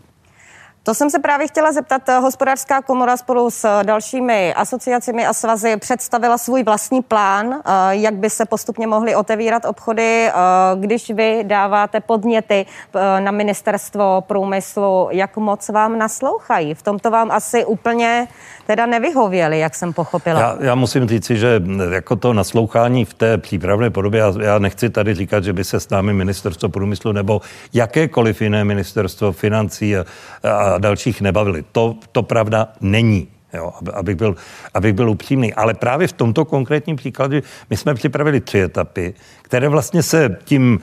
To 0.86 0.94
jsem 0.94 1.10
se 1.10 1.20
právě 1.20 1.48
chtěla 1.48 1.72
zeptat. 1.72 2.10
Hospodářská 2.22 2.82
komora 2.82 3.18
spolu 3.18 3.50
s 3.52 3.84
dalšími 3.84 4.54
asociacemi 4.54 5.26
a 5.26 5.34
svazy 5.34 5.78
představila 5.78 6.38
svůj 6.38 6.64
vlastní 6.64 7.02
plán, 7.02 7.54
eh, 7.54 7.72
jak 7.90 8.14
by 8.14 8.30
se 8.30 8.46
postupně 8.46 8.88
mohly 8.88 9.16
otevírat 9.16 9.66
obchody. 9.66 10.28
Eh, 10.28 10.32
když 10.80 11.10
vy 11.10 11.44
dáváte 11.44 12.00
podněty 12.00 12.66
eh, 12.96 13.22
na 13.22 13.32
ministerstvo 13.32 14.24
průmyslu, 14.28 15.08
jak 15.12 15.38
moc 15.38 15.70
vám 15.70 15.98
naslouchají? 15.98 16.74
V 16.74 16.82
tomto 16.82 17.12
vám 17.12 17.32
asi 17.32 17.66
úplně 17.66 18.28
teda 18.68 18.86
nevyhověli, 18.86 19.60
jak 19.60 19.76
jsem 19.76 19.94
pochopila. 19.94 20.40
Já, 20.40 20.58
já 20.60 20.76
musím 20.76 21.08
říci, 21.08 21.38
že 21.38 21.62
jako 21.92 22.16
to 22.16 22.34
naslouchání 22.34 23.06
v 23.06 23.14
té 23.14 23.38
přípravné 23.38 23.90
podobě, 23.90 24.20
já, 24.20 24.34
já 24.42 24.60
nechci 24.60 24.90
tady 24.90 25.14
říkat, 25.14 25.44
že 25.44 25.54
by 25.54 25.64
se 25.64 25.80
s 25.80 25.90
námi 25.90 26.14
ministerstvo 26.14 26.70
průmyslu 26.70 27.12
nebo 27.12 27.42
jakékoliv 27.74 28.42
jiné 28.42 28.64
ministerstvo 28.64 29.32
financí 29.32 29.98
a, 29.98 30.06
a 30.44 30.73
dalších 30.78 31.22
nebavili. 31.22 31.64
To, 31.72 31.96
to 32.12 32.24
pravda 32.24 32.68
není. 32.82 33.28
Jo, 33.54 33.72
abych, 33.94 34.16
byl, 34.16 34.36
abych 34.74 34.94
byl 34.94 35.10
upřímný. 35.10 35.54
Ale 35.54 35.74
právě 35.74 36.08
v 36.08 36.14
tomto 36.14 36.46
konkrétním 36.46 36.96
příkladu 36.96 37.38
my 37.70 37.78
jsme 37.78 37.94
připravili 37.94 38.40
tři 38.42 38.60
etapy, 38.60 39.14
které 39.42 39.70
vlastně 39.70 40.04
se 40.04 40.38
tím 40.46 40.80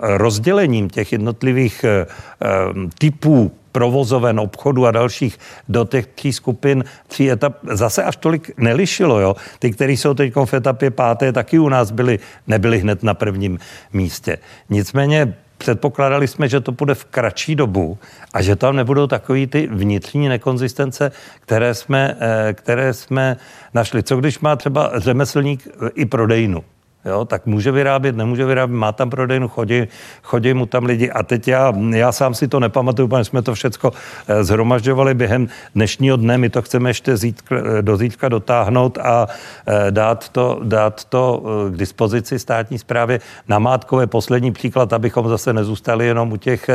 rozdělením 0.00 0.90
těch 0.90 1.12
jednotlivých 1.12 1.84
uh, 1.84 2.88
typů 2.98 3.52
provozoven, 3.72 4.40
obchodu 4.40 4.86
a 4.86 4.90
dalších 4.90 5.38
do 5.68 5.84
těch 5.84 6.06
tří 6.06 6.32
skupin, 6.32 6.84
tří 7.06 7.30
etap 7.30 7.56
zase 7.70 8.04
až 8.04 8.16
tolik 8.16 8.50
nelišilo. 8.56 9.20
Jo? 9.20 9.36
Ty, 9.58 9.70
které 9.72 9.92
jsou 9.92 10.14
teď 10.14 10.32
v 10.44 10.54
etapě 10.54 10.90
páté, 10.90 11.32
taky 11.32 11.58
u 11.58 11.68
nás 11.68 11.90
byly, 11.90 12.18
nebyly 12.46 12.78
hned 12.78 13.02
na 13.02 13.14
prvním 13.14 13.58
místě. 13.92 14.38
Nicméně 14.70 15.36
předpokládali 15.58 16.28
jsme, 16.28 16.48
že 16.48 16.60
to 16.60 16.72
bude 16.72 16.94
v 16.94 17.04
kratší 17.04 17.54
dobu 17.54 17.98
a 18.32 18.42
že 18.42 18.56
tam 18.56 18.76
nebudou 18.76 19.06
takový 19.06 19.46
ty 19.46 19.66
vnitřní 19.66 20.28
nekonzistence, 20.28 21.12
které 21.40 21.74
jsme, 21.74 22.16
eh, 22.20 22.52
které 22.52 22.92
jsme 22.92 23.36
našli. 23.74 24.02
Co 24.02 24.16
když 24.16 24.38
má 24.38 24.56
třeba 24.56 24.92
řemeslník 24.94 25.68
i 25.94 26.06
prodejnu? 26.06 26.64
Jo, 27.06 27.24
tak 27.24 27.46
může 27.46 27.70
vyrábět, 27.70 28.16
nemůže 28.16 28.44
vyrábět, 28.44 28.76
má 28.76 28.92
tam 28.92 29.10
prodejnu, 29.10 29.48
chodí, 29.48 29.86
chodí 30.22 30.54
mu 30.54 30.66
tam 30.66 30.84
lidi. 30.84 31.10
A 31.10 31.22
teď 31.22 31.48
já, 31.48 31.72
já 31.90 32.12
sám 32.12 32.34
si 32.34 32.48
to 32.48 32.60
nepamatuju, 32.60 33.08
protože 33.08 33.24
jsme 33.24 33.42
to 33.42 33.54
všechno 33.54 33.90
eh, 34.28 34.44
zhromažďovali 34.44 35.14
během 35.14 35.48
dnešního 35.74 36.16
dne. 36.16 36.38
My 36.38 36.50
to 36.50 36.62
chceme 36.62 36.90
ještě 36.90 37.16
zítk, 37.16 37.50
do 37.80 37.96
zítka 37.96 38.28
dotáhnout 38.28 38.98
a 38.98 39.26
eh, 39.66 39.90
dát 39.90 40.28
to, 40.28 40.60
dát 40.62 41.04
to 41.04 41.42
eh, 41.44 41.70
k 41.70 41.76
dispozici 41.76 42.38
státní 42.38 42.78
správě. 42.78 43.20
Namátkové 43.48 44.06
poslední 44.06 44.52
příklad, 44.52 44.92
abychom 44.92 45.28
zase 45.28 45.52
nezůstali 45.52 46.06
jenom 46.06 46.32
u 46.32 46.36
těch, 46.36 46.70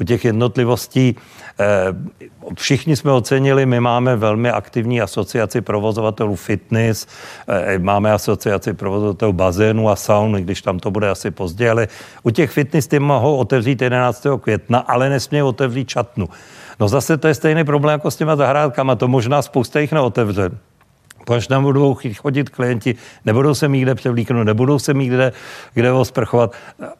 u 0.00 0.04
těch 0.04 0.24
jednotlivostí. 0.24 1.16
Všichni 2.54 2.96
jsme 2.96 3.12
ocenili, 3.12 3.66
my 3.66 3.80
máme 3.80 4.16
velmi 4.16 4.50
aktivní 4.50 5.00
asociaci 5.00 5.60
provozovatelů 5.60 6.36
fitness, 6.36 7.06
máme 7.78 8.12
asociaci 8.12 8.72
provozovatelů 8.72 9.32
bazénu, 9.32 9.90
a 9.90 9.96
saun, 9.96 10.32
když 10.32 10.62
tam 10.62 10.78
to 10.78 10.90
bude 10.90 11.10
asi 11.10 11.30
později, 11.30 11.70
ale 11.70 11.88
u 12.22 12.30
těch 12.30 12.50
fitness 12.50 12.86
ty 12.86 12.98
mohou 12.98 13.36
otevřít 13.36 13.82
11. 13.82 14.26
května, 14.40 14.78
ale 14.78 15.08
nesmějí 15.08 15.42
otevřít 15.42 15.88
čatnu. 15.88 16.28
No 16.80 16.88
zase 16.88 17.16
to 17.16 17.28
je 17.28 17.34
stejný 17.34 17.64
problém 17.64 17.92
jako 17.92 18.10
s 18.10 18.16
těma 18.16 18.36
zahrádkama, 18.36 18.94
to 18.94 19.08
možná 19.08 19.42
spousta 19.42 19.80
jich 19.80 19.92
neotevře. 19.92 20.50
Protože 21.24 21.48
tam 21.48 21.62
budou 21.62 21.96
chodit 22.16 22.48
klienti, 22.48 22.94
nebudou 23.24 23.54
se 23.54 23.68
mít 23.68 23.80
kde 23.80 23.94
převlíknout, 23.94 24.46
nebudou 24.46 24.78
se 24.78 24.94
mít 24.94 25.08
kde, 25.08 25.32
kde 25.74 25.92
osprchovat. 25.92 26.52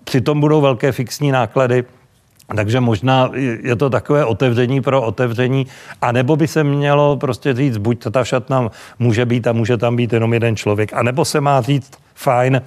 Přitom 0.05 0.41
budou 0.41 0.61
velké 0.61 0.93
fixní 0.93 1.33
náklady. 1.33 1.85
Takže 2.57 2.81
možná 2.81 3.31
je 3.63 3.77
to 3.77 3.91
takové 3.91 4.25
otevření 4.25 4.81
pro 4.81 5.03
otevření, 5.03 5.67
a 6.03 6.13
nebo 6.13 6.37
by 6.37 6.49
se 6.49 6.65
mělo 6.65 7.17
prostě 7.17 7.55
říct, 7.55 7.77
buď 7.77 8.05
ta 8.11 8.25
šatna 8.25 8.71
může 8.99 9.27
být 9.27 9.47
a 9.47 9.53
může 9.53 9.77
tam 9.77 9.97
být 9.97 10.13
jenom 10.13 10.33
jeden 10.35 10.57
člověk, 10.57 10.93
a 10.93 11.03
nebo 11.03 11.25
se 11.25 11.41
má 11.41 11.61
říct, 11.61 11.93
fajn, 12.15 12.63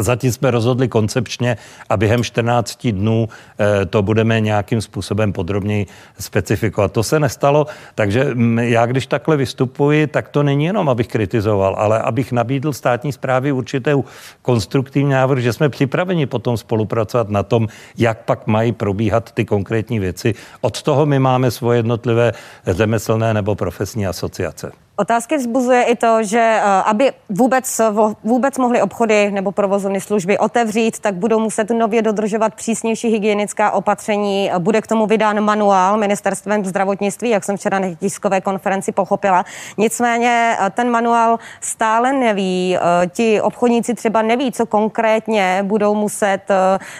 Zatím 0.00 0.32
jsme 0.32 0.50
rozhodli 0.50 0.88
koncepčně 0.88 1.56
a 1.88 1.96
během 1.96 2.24
14 2.24 2.86
dnů 2.86 3.28
eh, 3.28 3.86
to 3.86 4.02
budeme 4.02 4.40
nějakým 4.40 4.80
způsobem 4.80 5.32
podrobněji 5.32 5.86
specifikovat. 6.20 6.92
To 6.92 7.02
se 7.02 7.20
nestalo, 7.20 7.66
takže 7.94 8.24
mm, 8.34 8.58
já 8.58 8.86
když 8.86 9.06
takhle 9.06 9.36
vystupuji, 9.36 10.06
tak 10.06 10.28
to 10.28 10.42
není 10.42 10.64
jenom, 10.64 10.88
abych 10.88 11.08
kritizoval, 11.08 11.74
ale 11.78 11.98
abych 12.02 12.32
nabídl 12.32 12.72
státní 12.72 13.12
zprávy 13.12 13.52
určitou 13.52 14.04
konstruktivní 14.42 15.10
návrh, 15.10 15.42
že 15.42 15.52
jsme 15.52 15.68
připraveni 15.68 16.26
potom 16.26 16.56
spolupracovat 16.56 17.28
na 17.28 17.42
tom, 17.42 17.68
jak 17.98 18.24
pak 18.24 18.46
mají 18.46 18.72
probíhat 18.72 19.32
ty 19.32 19.44
konkrétní 19.44 19.98
věci. 19.98 20.34
Od 20.60 20.82
toho 20.82 21.06
my 21.06 21.18
máme 21.18 21.50
svoje 21.50 21.78
jednotlivé 21.78 22.32
řemeslné 22.66 23.34
nebo 23.34 23.54
profesní 23.54 24.06
asociace. 24.06 24.85
Otázky 24.98 25.36
vzbuzuje 25.36 25.82
i 25.82 25.96
to, 25.96 26.22
že 26.22 26.40
eh, 26.40 26.62
aby 26.62 27.12
vůbec, 27.28 27.80
vůbec 28.24 28.58
mohly 28.58 28.82
obchody 28.82 29.30
nebo 29.30 29.52
provozovny 29.52 30.00
služby 30.00 30.38
otevřít, 30.38 30.98
tak 30.98 31.14
budou 31.14 31.40
muset 31.40 31.70
nově 31.70 32.02
dodržovat 32.02 32.54
přísnější 32.54 33.08
hygienická 33.08 33.70
opatření. 33.70 34.50
Bude 34.58 34.80
k 34.80 34.86
tomu 34.86 35.06
vydán 35.06 35.40
manuál 35.40 35.98
ministerstvem 35.98 36.64
zdravotnictví, 36.64 37.30
jak 37.30 37.44
jsem 37.44 37.56
včera 37.56 37.78
na 37.78 37.94
tiskové 37.94 38.40
konferenci 38.40 38.92
pochopila. 38.92 39.44
Nicméně 39.78 40.56
eh, 40.60 40.70
ten 40.70 40.90
manuál 40.90 41.38
stále 41.60 42.12
neví. 42.12 42.76
Eh, 42.76 43.06
ti 43.06 43.40
obchodníci 43.40 43.94
třeba 43.94 44.22
neví, 44.22 44.52
co 44.52 44.66
konkrétně 44.66 45.60
budou 45.62 45.94
muset 45.94 46.40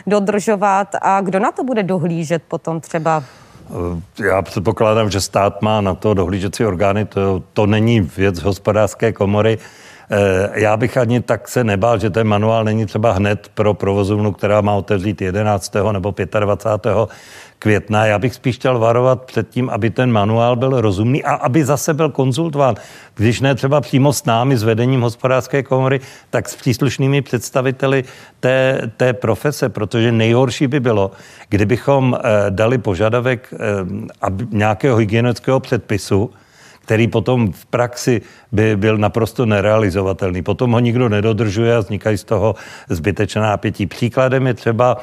dodržovat 0.07 0.89
a 1.03 1.21
kdo 1.21 1.39
na 1.39 1.53
to 1.53 1.65
bude 1.65 1.83
dohlížet 1.83 2.43
potom 2.49 2.81
třeba 2.81 3.23
já 4.25 4.43
předpokládám, 4.43 5.11
že 5.11 5.21
stát 5.21 5.63
má 5.63 5.81
na 5.81 5.95
to 5.95 6.15
dohlížecí 6.15 6.65
orgány, 6.65 7.05
to, 7.05 7.43
to 7.53 7.67
není 7.67 8.01
věc 8.01 8.43
hospodářské 8.43 9.13
komory. 9.13 9.59
Eh, 10.11 10.61
já 10.61 10.77
bych 10.77 10.97
ani 10.97 11.21
tak 11.21 11.49
se 11.49 11.65
nebál, 11.65 11.99
že 11.99 12.11
ten 12.11 12.27
manuál 12.27 12.65
není 12.65 12.87
třeba 12.87 13.13
hned 13.13 13.51
pro 13.55 13.75
provozovnu, 13.75 14.33
která 14.33 14.61
má 14.61 14.75
otevřít 14.75 15.23
11. 15.23 15.93
nebo 15.93 16.15
25 16.41 17.09
května. 17.59 18.07
Já 18.07 18.19
bych 18.19 18.35
spíš 18.35 18.57
chtěl 18.57 18.79
varovat 18.79 19.23
před 19.23 19.49
tím, 19.49 19.71
aby 19.71 19.91
ten 19.91 20.13
manuál 20.13 20.57
byl 20.57 20.81
rozumný 20.81 21.25
a 21.25 21.35
aby 21.35 21.65
zase 21.65 21.95
byl 21.95 22.11
konzultován. 22.11 22.75
Když 23.15 23.41
ne 23.41 23.55
třeba 23.55 23.81
přímo 23.81 24.13
s 24.13 24.25
námi, 24.25 24.57
s 24.57 24.63
vedením 24.63 25.01
hospodářské 25.01 25.63
komory, 25.63 26.01
tak 26.31 26.49
s 26.49 26.57
příslušnými 26.57 27.23
představiteli 27.23 28.05
té, 28.41 28.81
té 28.97 29.13
profese, 29.13 29.69
protože 29.69 30.13
nejhorší 30.13 30.67
by 30.67 30.81
bylo, 30.81 31.11
kdybychom 31.49 32.19
eh, 32.19 32.51
dali 32.51 32.79
požadavek 32.79 33.55
eh, 33.55 33.59
aby, 34.21 34.47
nějakého 34.51 34.97
hygienického 34.97 35.61
předpisu, 35.61 36.31
který 36.87 37.09
potom 37.09 37.53
v 37.53 37.67
praxi 37.67 38.23
by 38.53 38.77
byl 38.77 38.99
naprosto 38.99 39.47
nerealizovatelný. 39.47 40.43
Potom 40.43 40.71
ho 40.71 40.79
nikdo 40.79 41.09
nedodržuje 41.09 41.77
a 41.77 41.83
vznikají 41.83 42.19
z 42.19 42.25
toho 42.25 42.55
zbytečná 42.89 43.43
napětí. 43.43 43.87
Příkladem 43.87 44.47
je 44.47 44.55
třeba 44.55 44.97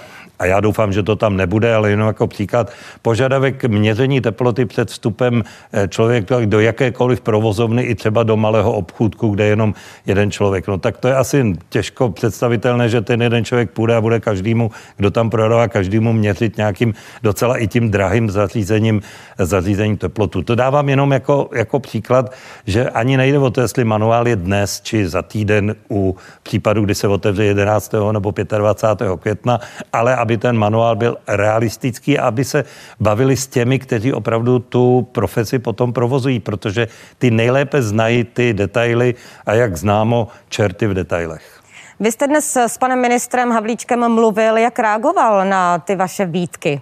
a 0.43 0.45
já 0.45 0.59
doufám, 0.59 0.93
že 0.93 1.03
to 1.03 1.15
tam 1.15 1.37
nebude, 1.37 1.75
ale 1.75 1.89
jenom 1.89 2.07
jako 2.07 2.27
příklad, 2.27 2.71
požadavek 3.01 3.65
měření 3.65 4.21
teploty 4.21 4.65
před 4.65 4.89
vstupem 4.89 5.43
eh, 5.73 5.87
člověka 5.87 6.45
do 6.45 6.59
jakékoliv 6.59 7.21
provozovny 7.21 7.83
i 7.83 7.95
třeba 7.95 8.23
do 8.23 8.37
malého 8.37 8.73
obchůdku, 8.73 9.29
kde 9.29 9.43
je 9.43 9.49
jenom 9.49 9.73
jeden 10.05 10.31
člověk. 10.31 10.67
No 10.67 10.77
tak 10.77 10.97
to 10.97 11.07
je 11.07 11.15
asi 11.15 11.53
těžko 11.69 12.09
představitelné, 12.09 12.89
že 12.89 13.01
ten 13.01 13.21
jeden 13.21 13.45
člověk 13.45 13.71
půjde 13.71 13.95
a 13.95 14.01
bude 14.01 14.19
každému, 14.19 14.71
kdo 14.97 15.11
tam 15.11 15.29
prodává, 15.29 15.67
každému 15.67 16.13
měřit 16.13 16.57
nějakým 16.57 16.93
docela 17.23 17.57
i 17.57 17.67
tím 17.67 17.91
drahým 17.91 18.29
zařízením, 18.29 19.01
zařízením 19.39 19.97
teplotu. 19.97 20.41
To 20.41 20.55
dávám 20.55 20.89
jenom 20.89 21.11
jako, 21.11 21.49
jako 21.55 21.79
příklad, 21.79 22.31
že 22.67 22.89
ani 22.89 23.17
nejde 23.17 23.39
o 23.39 23.49
to, 23.49 23.61
jestli 23.61 23.83
manuál 23.83 24.27
je 24.27 24.35
dnes 24.35 24.81
či 24.81 25.07
za 25.07 25.21
týden 25.21 25.75
u 25.89 26.15
případu, 26.43 26.83
kdy 26.83 26.95
se 26.95 27.07
otevře 27.07 27.43
11. 27.43 27.95
nebo 28.11 28.33
25. 28.57 29.07
května, 29.19 29.59
ale 29.93 30.15
aby 30.15 30.32
ten 30.37 30.57
manuál 30.57 30.95
byl 30.95 31.17
realistický 31.27 32.19
a 32.19 32.27
aby 32.27 32.45
se 32.45 32.63
bavili 32.99 33.37
s 33.37 33.47
těmi, 33.47 33.79
kteří 33.79 34.13
opravdu 34.13 34.59
tu 34.59 35.07
profesi 35.11 35.59
potom 35.59 35.93
provozují, 35.93 36.39
protože 36.39 36.87
ty 37.17 37.31
nejlépe 37.31 37.81
znají 37.81 38.23
ty 38.23 38.53
detaily 38.53 39.15
a 39.45 39.53
jak 39.53 39.77
známo, 39.77 40.27
čerty 40.49 40.87
v 40.87 40.93
detailech. 40.93 41.59
Vy 41.99 42.11
jste 42.11 42.27
dnes 42.27 42.57
s 42.57 42.77
panem 42.77 43.01
ministrem 43.01 43.51
Havlíčkem 43.51 44.11
mluvil, 44.11 44.57
jak 44.57 44.79
reagoval 44.79 45.45
na 45.45 45.79
ty 45.79 45.95
vaše 45.95 46.25
výtky? 46.25 46.81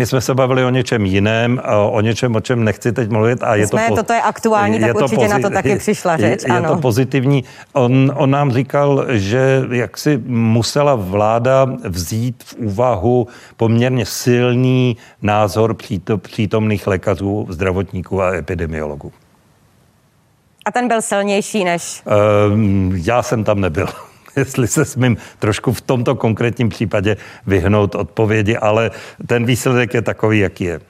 My 0.00 0.06
jsme 0.06 0.20
se 0.20 0.34
bavili 0.34 0.64
o 0.64 0.70
něčem 0.70 1.06
jiném, 1.06 1.60
o 1.90 2.00
něčem, 2.00 2.36
o 2.36 2.40
čem 2.40 2.64
nechci 2.64 2.92
teď 2.92 3.10
mluvit. 3.10 3.42
A 3.42 3.54
je 3.54 3.66
jsme, 3.66 3.88
to, 3.88 3.96
toto 3.96 4.12
je 4.12 4.22
aktuální, 4.22 4.74
je 4.74 4.80
tak 4.80 4.92
to 4.92 5.04
určitě 5.04 5.28
na 5.28 5.38
to 5.38 5.50
taky 5.50 5.76
přišla 5.76 6.16
řeč. 6.16 6.42
Je, 6.48 6.54
je 6.54 6.62
to 6.62 6.76
pozitivní. 6.76 7.44
On, 7.72 8.12
on 8.16 8.30
nám 8.30 8.52
říkal, 8.52 9.06
že 9.08 9.62
jak 9.70 9.98
si 9.98 10.22
musela 10.26 10.94
vláda 10.94 11.66
vzít 11.84 12.44
v 12.44 12.54
úvahu 12.54 13.28
poměrně 13.56 14.06
silný 14.06 14.96
názor 15.22 15.76
přítomných 16.16 16.86
lékařů, 16.86 17.46
zdravotníků 17.50 18.22
a 18.22 18.34
epidemiologů. 18.34 19.12
A 20.66 20.72
ten 20.72 20.88
byl 20.88 21.02
silnější 21.02 21.64
než? 21.64 22.02
Uh, 22.06 22.96
já 22.96 23.22
jsem 23.22 23.44
tam 23.44 23.60
nebyl 23.60 23.86
jestli 24.36 24.68
se 24.68 24.84
smím 24.84 25.16
trošku 25.38 25.72
v 25.72 25.80
tomto 25.80 26.14
konkrétním 26.14 26.68
případě 26.68 27.16
vyhnout 27.46 27.94
odpovědi, 27.94 28.56
ale 28.56 28.90
ten 29.26 29.44
výsledek 29.44 29.94
je 29.94 30.02
takový, 30.02 30.38
jaký 30.38 30.64
je. 30.64 30.80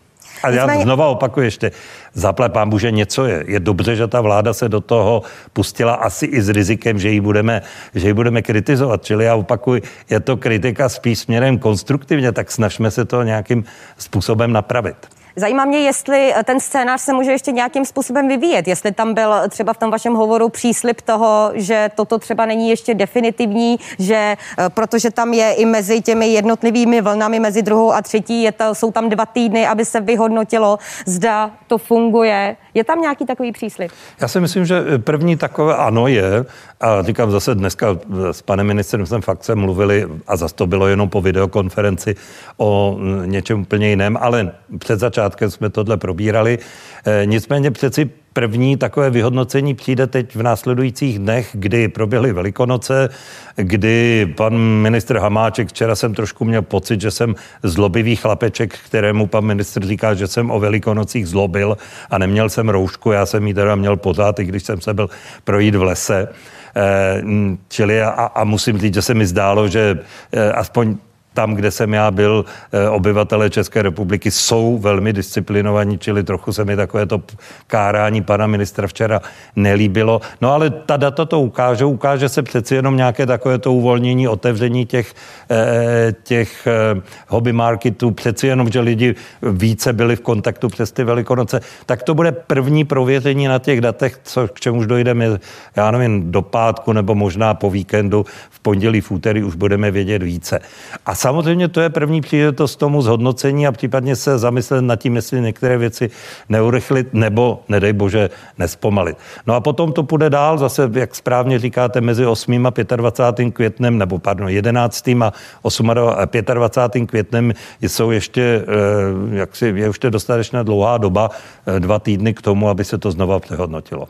A 0.43 0.51
já 0.51 0.83
znova 0.83 1.07
opakuju 1.07 1.45
ještě, 1.45 1.73
zaplepám, 2.15 2.79
že 2.79 2.91
něco 2.91 3.25
je. 3.25 3.45
Je 3.47 3.61
dobře, 3.61 3.97
že 3.97 4.07
ta 4.07 4.21
vláda 4.21 4.53
se 4.53 4.69
do 4.69 4.81
toho 4.81 5.23
pustila 5.53 5.95
asi 5.95 6.27
i 6.27 6.43
s 6.43 6.49
rizikem, 6.49 6.99
že 6.99 7.11
ji 7.11 7.21
budeme, 7.21 7.63
že 7.95 8.09
ji 8.09 8.15
budeme 8.15 8.43
kritizovat. 8.43 9.05
Čili 9.05 9.25
já 9.25 9.35
opakuju, 9.35 9.83
je 10.11 10.21
to 10.21 10.37
kritika 10.37 10.89
spíš 10.89 11.19
směrem 11.19 11.59
konstruktivně, 11.59 12.33
tak 12.33 12.51
snažme 12.51 12.91
se 12.91 13.05
to 13.05 13.23
nějakým 13.23 13.65
způsobem 13.99 14.53
napravit. 14.53 15.20
Zajímá 15.37 15.65
mě, 15.65 15.79
jestli 15.79 16.33
eh, 16.35 16.45
ten 16.45 16.61
scénář 16.61 17.01
se 17.01 17.13
může 17.13 17.31
ještě 17.31 17.53
nějakým 17.53 17.85
způsobem 17.85 18.29
vyvíjet, 18.29 18.69
jestli 18.69 18.93
tam 18.93 19.15
byl 19.15 19.35
třeba 19.49 19.73
v 19.73 19.79
tom 19.79 19.91
vašem 19.91 20.15
hovoru 20.15 20.49
příslip 20.49 21.01
toho, 21.01 21.51
že 21.55 21.91
toto 21.95 22.19
třeba 22.19 22.47
není 22.47 22.69
ještě 22.69 22.95
definitivní, 22.95 23.79
že 23.99 24.37
eh, 24.59 24.69
protože 24.69 25.11
tam 25.11 25.33
je 25.33 25.53
i 25.53 25.65
mezi 25.65 26.01
těmi 26.01 26.29
jednotlivými 26.29 27.01
vlnami, 27.01 27.41
mezi 27.41 27.63
druhou 27.63 27.93
a 27.93 28.03
třetí, 28.03 28.43
je 28.43 28.53
to, 28.53 28.75
jsou 28.75 28.93
tam 28.93 29.09
dva 29.09 29.27
týdny, 29.27 29.67
aby 29.67 29.85
se 29.85 30.01
vyhodnotilo, 30.01 30.79
zda 31.07 31.51
to 31.67 31.79
funguje. 31.79 32.57
Je 32.75 32.85
tam 32.85 33.01
nějaký 33.01 33.27
takový 33.27 33.53
příslip? 33.53 33.93
Já 34.21 34.29
si 34.29 34.41
myslím, 34.41 34.65
že 34.67 34.99
první 34.99 35.37
takové 35.37 35.77
ano 35.77 36.07
je. 36.07 36.45
A 36.81 37.03
říkám 37.03 37.31
zase 37.31 37.55
dneska 37.55 37.99
s 38.31 38.43
panem 38.43 38.67
ministrem 38.67 39.07
jsem 39.07 39.23
fakt 39.23 39.45
se 39.45 39.55
mluvili 39.55 40.09
a 40.27 40.37
zase 40.37 40.55
to 40.55 40.67
bylo 40.67 40.87
jenom 40.87 41.09
po 41.09 41.21
videokonferenci 41.21 42.15
o 42.57 42.99
něčem 43.25 43.61
úplně 43.61 43.89
jiném, 43.89 44.17
ale 44.21 44.53
před 44.79 45.01
začátkem 45.01 45.51
jsme 45.51 45.71
tohle 45.71 45.97
probírali. 45.97 46.59
E, 47.07 47.27
nicméně 47.27 47.71
přeci 47.71 48.11
První 48.41 48.77
takové 48.77 49.11
vyhodnocení 49.11 49.75
přijde 49.75 50.07
teď 50.07 50.37
v 50.37 50.43
následujících 50.43 51.19
dnech, 51.19 51.51
kdy 51.53 51.89
proběhly 51.89 52.33
Velikonoce, 52.33 53.09
kdy 53.57 54.27
pan 54.37 54.59
ministr 54.59 55.19
Hamáček, 55.19 55.69
včera 55.69 55.97
jsem 55.97 56.15
trošku 56.15 56.45
měl 56.45 56.63
pocit, 56.63 57.01
že 57.01 57.11
jsem 57.11 57.35
zlobivý 57.63 58.17
chlapeček, 58.17 58.79
kterému 58.87 59.27
pan 59.27 59.45
ministr 59.45 59.87
říká, 59.87 60.15
že 60.15 60.27
jsem 60.27 60.51
o 60.51 60.61
Velikonocích 60.61 61.29
zlobil 61.29 61.77
a 62.11 62.19
neměl 62.19 62.49
jsem 62.49 62.69
roušku, 62.69 63.13
já 63.13 63.27
jsem 63.27 63.47
ji 63.47 63.55
teda 63.55 63.75
měl 63.75 63.97
pořád, 63.97 64.39
i 64.39 64.45
když 64.45 64.63
jsem 64.63 64.81
se 64.81 64.95
byl 64.95 65.11
projít 65.45 65.75
v 65.75 65.83
lese. 65.83 66.29
Eh, 66.77 67.23
čili 67.69 68.03
a, 68.03 68.09
a 68.11 68.45
musím 68.45 68.79
říct, 68.79 68.95
že 68.95 69.03
se 69.03 69.15
mi 69.15 69.27
zdálo, 69.27 69.69
že 69.69 69.99
eh, 70.33 70.53
aspoň 70.53 70.97
tam, 71.35 71.55
kde 71.55 71.71
jsem 71.71 71.95
já 71.95 72.11
byl, 72.11 72.45
eh, 72.73 72.89
obyvatele 72.89 73.51
České 73.51 73.83
republiky 73.83 74.31
jsou 74.31 74.79
velmi 74.79 75.13
disciplinovaní, 75.13 75.99
čili 75.99 76.25
trochu 76.25 76.53
se 76.53 76.65
mi 76.65 76.77
takové 76.77 77.07
to 77.07 77.23
kárání 77.67 78.23
pana 78.23 78.47
ministra 78.47 78.87
včera 78.87 79.21
nelíbilo. 79.57 80.21
No 80.41 80.53
ale 80.53 80.71
ta 80.71 80.97
data 80.97 81.25
to 81.25 81.41
ukáže, 81.41 81.85
ukáže 81.85 82.29
se 82.29 82.43
přeci 82.43 82.75
jenom 82.75 82.97
nějaké 82.97 83.27
takové 83.27 83.59
to 83.59 83.73
uvolnění, 83.73 84.29
otevření 84.29 84.87
těch, 84.87 85.15
eh, 85.51 86.15
těch 86.23 86.67
eh, 86.67 87.01
hobby 87.29 87.53
marketů, 87.53 88.11
přeci 88.11 88.47
jenom, 88.47 88.71
že 88.71 88.81
lidi 88.81 89.15
více 89.43 89.93
byli 89.93 90.17
v 90.17 90.21
kontaktu 90.21 90.69
přes 90.69 90.93
ty 90.93 91.05
velikonoce, 91.05 91.61
tak 91.87 92.03
to 92.03 92.15
bude 92.15 92.33
první 92.33 92.85
prověření 92.85 93.47
na 93.47 93.59
těch 93.59 93.81
datech, 93.81 94.21
co, 94.23 94.49
k 94.49 94.61
čemuž 94.61 94.87
dojdeme, 94.87 95.39
já 95.77 95.91
nevím, 95.91 96.33
do 96.33 96.43
pátku 96.43 96.93
nebo 96.93 97.15
možná 97.15 97.55
po 97.55 97.71
víkendu, 97.71 98.27
v 98.51 98.61
pondělí, 98.61 99.01
v 99.01 99.11
úterý 99.11 99.43
už 99.43 99.55
budeme 99.55 99.91
vědět 99.91 100.23
více. 100.23 100.61
A 101.07 101.15
samozřejmě 101.21 101.69
to 101.69 101.81
je 101.81 101.91
první 101.91 102.21
příležitost 102.21 102.77
tomu 102.77 103.03
zhodnocení 103.03 103.67
a 103.67 103.73
případně 103.73 104.17
se 104.17 104.39
zamyslet 104.39 104.83
nad 104.83 104.97
tím, 104.97 105.17
jestli 105.17 105.41
některé 105.41 105.79
věci 105.79 106.11
neurychlit 106.49 107.15
nebo, 107.15 107.61
nedej 107.69 107.93
bože, 107.93 108.31
nespomalit. 108.59 109.17
No 109.47 109.55
a 109.55 109.61
potom 109.61 109.93
to 109.93 110.03
půjde 110.03 110.31
dál, 110.31 110.59
zase, 110.59 110.91
jak 110.93 111.15
správně 111.15 111.59
říkáte, 111.59 112.00
mezi 112.00 112.27
8. 112.27 112.67
a 112.67 112.97
25. 112.97 113.50
květnem, 113.50 113.99
nebo 113.99 114.19
pardon, 114.19 114.49
11. 114.49 115.09
a 115.09 115.33
8. 115.62 115.91
a 115.91 116.25
25. 116.55 117.07
květnem 117.07 117.53
jsou 117.81 118.11
ještě, 118.11 118.43
eh, 118.43 119.37
jak 119.37 119.56
si, 119.56 119.67
je 119.67 119.87
ještě 119.87 120.11
dostatečná 120.11 120.63
dlouhá 120.63 120.99
doba, 120.99 121.30
eh, 121.67 121.80
dva 121.80 121.99
týdny 121.99 122.35
k 122.35 122.43
tomu, 122.43 122.69
aby 122.69 122.85
se 122.85 122.99
to 122.99 123.11
znova 123.11 123.41
přehodnotilo. 123.41 124.09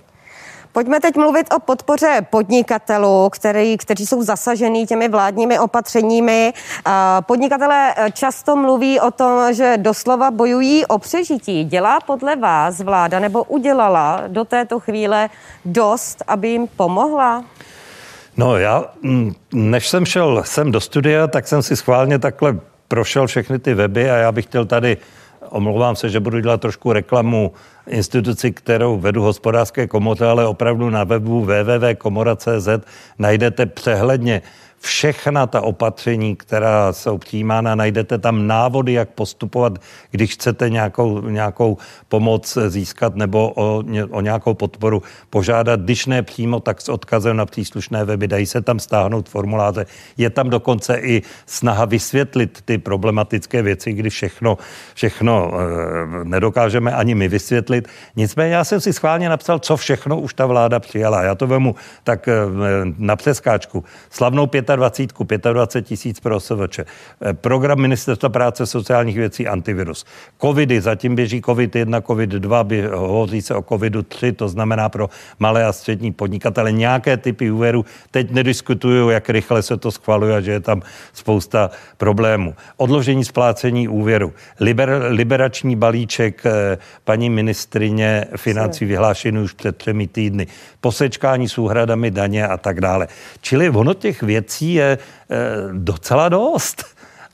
Pojďme 0.73 1.01
teď 1.01 1.17
mluvit 1.17 1.55
o 1.55 1.59
podpoře 1.59 2.27
podnikatelů, 2.31 3.29
který, 3.31 3.77
kteří 3.77 4.07
jsou 4.07 4.23
zasažený 4.23 4.87
těmi 4.87 5.09
vládními 5.09 5.59
opatřeními. 5.59 6.53
Podnikatelé 7.21 7.95
eh, 7.97 8.11
často 8.11 8.57
mluví 8.57 9.01
o 9.01 9.11
tom, 9.11 9.55
že 9.55 9.75
doslova 9.77 10.31
bojují 10.31 10.87
o 10.87 10.99
přežití. 10.99 11.65
Dělá 11.65 12.01
podle 12.01 12.37
vás 12.37 12.81
vláda 12.81 13.21
nebo 13.21 13.45
udělala 13.45 14.23
do 14.29 14.45
této 14.45 14.81
chvíle 14.81 15.31
dost, 15.65 16.23
aby 16.27 16.49
jim 16.49 16.67
pomohla? 16.67 17.45
No 18.37 18.57
já, 18.57 18.85
mm, 19.03 19.35
než 19.53 19.89
jsem 19.89 20.07
šel 20.07 20.43
sem 20.47 20.73
do 20.73 20.81
studia, 20.81 21.27
tak 21.27 21.49
jsem 21.49 21.63
si 21.63 21.77
schválně 21.77 22.19
takhle 22.19 22.57
prošel 22.89 23.27
všechny 23.27 23.59
ty 23.59 23.75
weby 23.75 24.11
a 24.11 24.17
já 24.17 24.33
bych 24.33 24.45
chtěl 24.45 24.67
tady 24.67 24.97
omlouvám 25.51 25.97
se, 25.97 26.09
že 26.09 26.21
budu 26.21 26.41
dělat 26.41 26.61
trošku 26.61 26.93
reklamu 26.93 27.53
instituci, 27.87 28.53
kterou 28.53 28.99
vedu 28.99 29.23
hospodářské 29.23 29.87
komoře, 29.87 30.27
ale 30.27 30.47
opravdu 30.47 30.91
na 30.91 31.05
webu 31.05 31.41
www.komora.cz 31.41 32.69
najdete 33.19 33.67
přehledně 33.67 34.43
všechna 34.81 35.47
ta 35.47 35.61
opatření, 35.61 36.37
která 36.37 36.93
jsou 36.93 37.19
přijímána, 37.19 37.75
najdete 37.75 38.19
tam 38.19 38.47
návody, 38.47 38.93
jak 38.93 39.09
postupovat, 39.09 39.79
když 40.11 40.35
chcete 40.35 40.71
nějakou, 40.71 41.21
nějakou 41.21 41.79
pomoc 42.09 42.59
získat 42.69 43.17
nebo 43.17 43.53
o, 43.57 43.83
o 44.11 44.21
nějakou 44.21 44.55
podporu 44.55 45.03
požádat. 45.31 45.81
Když 45.81 46.07
ne 46.07 46.23
přímo, 46.23 46.61
tak 46.61 46.81
s 46.81 46.89
odkazem 46.89 47.37
na 47.37 47.47
příslušné 47.47 48.05
weby 48.05 48.29
dají 48.29 48.47
se 48.47 48.61
tam 48.63 48.79
stáhnout 48.79 49.29
formuláře. 49.29 49.87
Je 50.17 50.31
tam 50.31 50.51
dokonce 50.51 50.97
i 50.97 51.23
snaha 51.47 51.85
vysvětlit 51.85 52.59
ty 52.65 52.79
problematické 52.79 53.63
věci, 53.63 53.93
kdy 53.93 54.11
všechno, 54.11 54.59
všechno 54.95 55.53
e, 55.53 56.25
nedokážeme 56.25 56.93
ani 56.93 57.15
my 57.15 57.29
vysvětlit. 57.29 57.89
Nicméně 58.17 58.55
já 58.55 58.65
jsem 58.65 58.81
si 58.81 58.93
schválně 58.93 59.29
napsal, 59.29 59.59
co 59.59 59.77
všechno 59.77 60.21
už 60.21 60.35
ta 60.35 60.47
vláda 60.47 60.81
přijala. 60.81 61.23
Já 61.23 61.35
to 61.35 61.47
vemu 61.47 61.75
tak 62.05 62.29
e, 62.29 62.33
na 62.99 63.17
přeskáčku. 63.17 63.85
Slavnou 64.11 64.47
25, 64.77 65.45
25 65.53 65.87
tisíc 65.87 66.21
pro 66.21 66.37
OSVČ. 66.37 66.79
Eh, 66.79 66.85
program 67.33 67.81
Ministerstva 67.81 68.29
práce 68.29 68.67
sociálních 68.67 69.17
věcí 69.17 69.47
antivirus. 69.47 70.05
Covidy, 70.41 70.81
zatím 70.81 71.15
běží 71.15 71.43
COVID 71.43 71.77
1, 71.77 72.01
COVID 72.01 72.31
2, 72.31 72.67
hovoří 72.95 73.43
se 73.43 73.55
o 73.55 73.63
COVIDu 73.63 74.03
3, 74.03 74.33
to 74.33 74.49
znamená 74.49 74.89
pro 74.89 75.11
malé 75.39 75.65
a 75.65 75.73
střední 75.73 76.13
podnikatele 76.13 76.73
nějaké 76.73 77.17
typy 77.17 77.51
úvěru. 77.51 77.85
Teď 78.11 78.31
nediskutuju, 78.31 79.09
jak 79.09 79.31
rychle 79.31 79.63
se 79.63 79.77
to 79.77 79.91
schvaluje, 79.91 80.43
že 80.43 80.53
je 80.53 80.61
tam 80.61 80.83
spousta 81.13 81.71
problémů. 81.97 82.55
Odložení 82.77 83.25
splácení 83.25 83.89
úvěru. 83.89 84.33
Liber, 84.61 85.03
liberační 85.09 85.77
balíček 85.77 86.47
eh, 86.47 86.79
paní 87.05 87.31
ministrině 87.31 88.25
financí 88.37 88.85
vyhlášený 88.85 89.39
už 89.41 89.53
před 89.53 89.77
třemi 89.77 90.07
týdny. 90.07 90.47
Posečkání 90.81 91.49
s 91.49 91.59
úhradami 91.59 92.11
daně 92.11 92.47
a 92.47 92.57
tak 92.57 92.81
dále. 92.81 93.09
Čili 93.41 93.71
ono 93.71 93.95
těch 93.95 94.23
věcí 94.23 94.60
věcí 94.61 94.75
je 94.75 94.99
eh, 94.99 95.37
docela 95.73 96.29
dost. 96.29 96.85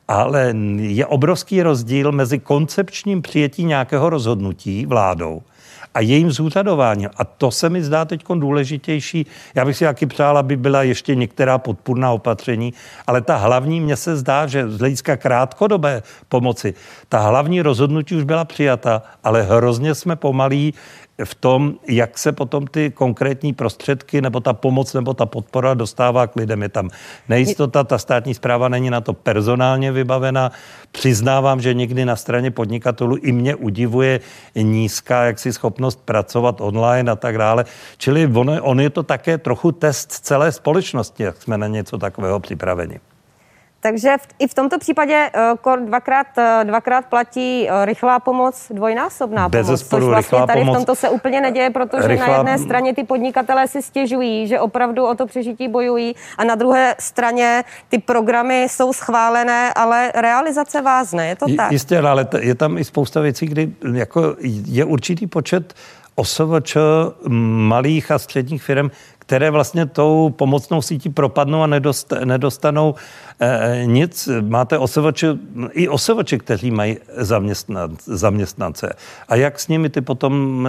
Ale 0.09 0.55
je 0.79 1.07
obrovský 1.07 1.63
rozdíl 1.63 2.13
mezi 2.13 2.39
koncepčním 2.39 3.23
přijetí 3.23 3.65
nějakého 3.65 4.11
rozhodnutí 4.11 4.87
vládou 4.87 5.43
a 5.97 6.01
jejím 6.01 6.31
zúřadováním. 6.31 7.11
A 7.17 7.25
to 7.25 7.51
se 7.51 7.69
mi 7.69 7.83
zdá 7.83 8.05
teď 8.05 8.25
důležitější. 8.29 9.27
Já 9.55 9.65
bych 9.65 9.77
si 9.77 9.85
taky 9.85 10.07
přál, 10.07 10.39
aby 10.39 10.57
byla 10.57 10.83
ještě 10.83 11.15
některá 11.15 11.59
podpůrná 11.59 12.13
opatření, 12.13 12.75
ale 13.07 13.21
ta 13.21 13.37
hlavní, 13.37 13.81
mně 13.81 13.97
se 13.97 14.17
zdá, 14.17 14.47
že 14.47 14.69
z 14.69 14.79
hlediska 14.79 15.17
krátkodobé 15.17 16.03
pomoci, 16.29 16.75
ta 17.09 17.19
hlavní 17.19 17.63
rozhodnutí 17.63 18.15
už 18.17 18.25
byla 18.25 18.45
přijata, 18.45 19.03
ale 19.25 19.43
hrozně 19.43 19.95
jsme 19.95 20.17
pomalí 20.17 20.75
v 21.25 21.35
tom, 21.35 21.75
jak 21.89 22.19
se 22.19 22.33
potom 22.33 22.67
ty 22.67 22.91
konkrétní 22.91 23.53
prostředky 23.53 24.21
nebo 24.23 24.41
ta 24.41 24.53
pomoc 24.53 24.95
nebo 24.95 25.15
ta 25.15 25.27
podpora 25.27 25.75
dostává 25.75 26.27
k 26.27 26.37
lidem. 26.37 26.63
Je 26.63 26.69
tam 26.69 26.91
nejistota, 27.29 27.85
ta 27.85 27.99
státní 27.99 28.35
zpráva 28.35 28.69
není 28.69 28.91
na 28.91 29.01
to 29.01 29.13
personálně 29.13 29.93
vybavena. 29.93 30.53
Přiznávám, 30.93 31.61
že 31.61 31.75
někdy 31.75 32.05
na 32.05 32.17
straně 32.17 32.51
podnikatelů 32.51 33.17
i 33.17 33.33
mě 33.33 33.55
udivuje 33.55 34.21
nízká 34.55 35.25
jaksi 35.25 35.53
schopnost 35.53 36.01
pracovat 36.05 36.61
online 36.61 37.13
a 37.13 37.17
tak 37.17 37.39
dále. 37.39 37.65
Čili 37.99 38.27
on, 38.35 38.59
on 38.63 38.81
je 38.81 38.91
to 38.91 39.03
také 39.03 39.39
trochu 39.39 39.73
test 39.73 40.13
celé 40.13 40.53
společnosti, 40.53 41.23
jak 41.23 41.43
jsme 41.43 41.59
na 41.59 41.67
něco 41.67 41.99
takového 41.99 42.41
připraveni. 42.41 43.01
Takže 43.81 44.17
v, 44.19 44.27
i 44.39 44.49
v 44.49 44.55
tomto 44.55 44.79
případě 44.79 45.31
uh, 45.67 45.77
dvakrát, 45.87 46.27
uh, 46.39 46.65
dvakrát 46.65 47.07
platí 47.07 47.69
uh, 47.71 47.85
rychlá 47.85 48.21
pomoc, 48.21 48.67
dvojnásobná 48.71 49.49
Bez 49.49 49.67
pomoc, 49.67 49.83
což 49.83 50.05
vlastně 50.05 50.39
tady 50.47 50.61
pomoc, 50.61 50.75
v 50.75 50.79
tomto 50.79 50.95
se 50.95 51.09
úplně 51.09 51.41
neděje, 51.41 51.71
protože 51.71 52.09
rychlá... 52.09 52.27
na 52.27 52.37
jedné 52.37 52.59
straně 52.59 52.95
ty 52.95 53.05
podnikatelé 53.05 53.69
si 53.69 53.83
stěžují, 53.83 54.47
že 54.47 54.61
opravdu 54.61 55.07
o 55.07 55.15
to 55.15 55.27
přežití 55.27 55.69
bojují 55.69 56.15
a 56.39 56.45
na 56.45 56.55
druhé 56.55 56.95
straně 56.99 57.65
ty 57.89 57.99
programy 57.99 58.67
jsou 58.71 58.93
schválené, 58.93 59.75
ale 59.75 60.13
realizace 60.15 60.83
vázne, 60.83 61.29
je 61.29 61.37
to 61.37 61.47
tak? 61.57 61.73
Jistě, 61.73 61.99
ale 61.99 62.27
je 62.41 62.55
tam 62.55 62.79
i 62.79 62.85
spousta 62.85 63.21
věcí, 63.21 63.47
kdy 63.47 63.73
jako 63.93 64.37
je 64.67 64.85
určitý 64.85 65.27
počet 65.27 65.75
OSVČ 66.15 66.77
malých 67.29 68.11
a 68.11 68.19
středních 68.19 68.63
firm, 68.63 68.91
které 69.19 69.51
vlastně 69.51 69.87
tou 69.87 70.31
pomocnou 70.37 70.83
sítí 70.83 71.11
propadnou 71.11 71.63
a 71.63 71.67
nedost, 71.67 72.13
nedostanou 72.25 72.95
eh, 72.95 73.26
nic. 73.85 74.29
Máte 74.41 74.79
osovače, 74.79 75.39
i 75.73 75.89
osovače, 75.89 76.39
kteří 76.39 76.71
mají 76.71 76.97
zaměstnan, 77.17 77.97
zaměstnance. 78.07 78.93
A 79.29 79.35
jak 79.35 79.61
s 79.61 79.69
nimi 79.69 79.89
ty 79.89 80.01
potom 80.01 80.69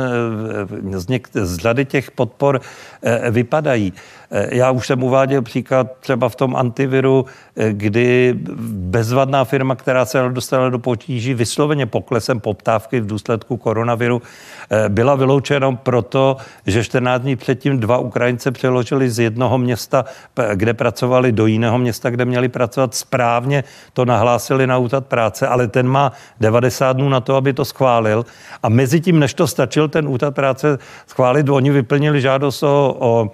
eh, 0.94 1.00
z, 1.00 1.08
něk, 1.08 1.30
z 1.34 1.58
řady 1.58 1.86
těch 1.86 2.12
podpor 2.12 2.62
eh, 3.04 3.32
vypadají? 3.32 3.94
Eh, 4.32 4.56
já 4.56 4.72
už 4.72 4.88
jsem 4.88 5.04
uváděl 5.04 5.42
příklad 5.42 5.88
třeba 6.00 6.30
v 6.30 6.36
tom 6.36 6.56
antiviru, 6.56 7.26
eh, 7.56 7.74
kdy 7.74 8.36
bezvadná 8.70 9.44
firma, 9.44 9.76
která 9.76 10.06
se 10.06 10.30
dostala 10.30 10.70
do 10.70 10.80
potíží 10.80 11.34
vysloveně 11.34 11.86
poklesem 11.86 12.40
poptávky 12.40 13.00
v 13.00 13.06
důsledku 13.06 13.58
koronaviru, 13.58 14.22
eh, 14.70 14.90
byla 14.90 15.16
vyloučena 15.16 15.72
proto, 15.72 16.38
že 16.66 16.84
14 16.84 17.22
dní 17.22 17.36
předtím 17.36 17.80
dva 17.80 17.98
Ukrajince 17.98 18.52
přeložili 18.52 19.10
z 19.10 19.20
jednoho 19.20 19.58
města, 19.58 20.06
kde 20.56 20.74
pracovali, 20.74 21.32
do 21.32 21.46
jiného 21.46 21.78
města, 21.78 22.10
kde 22.10 22.26
měli 22.26 22.50
pracovat 22.58 22.96
správně, 22.96 23.64
to 23.94 24.06
nahlásili 24.06 24.68
na 24.68 24.78
úřad 24.78 25.06
práce, 25.06 25.48
ale 25.48 25.68
ten 25.68 25.88
má 25.88 26.12
90 26.40 26.94
dnů 26.94 27.10
na 27.10 27.20
to, 27.22 27.36
aby 27.36 27.54
to 27.54 27.66
schválil. 27.66 28.26
A 28.64 28.70
mezi 28.70 29.02
tím, 29.02 29.20
než 29.20 29.34
to 29.34 29.48
stačil 29.48 29.88
ten 29.88 30.08
úřad 30.08 30.36
práce 30.36 30.78
schválit, 31.08 31.50
oni 31.50 31.70
vyplnili 31.70 32.22
žádost 32.22 32.64
o, 32.64 32.96
o 33.00 33.32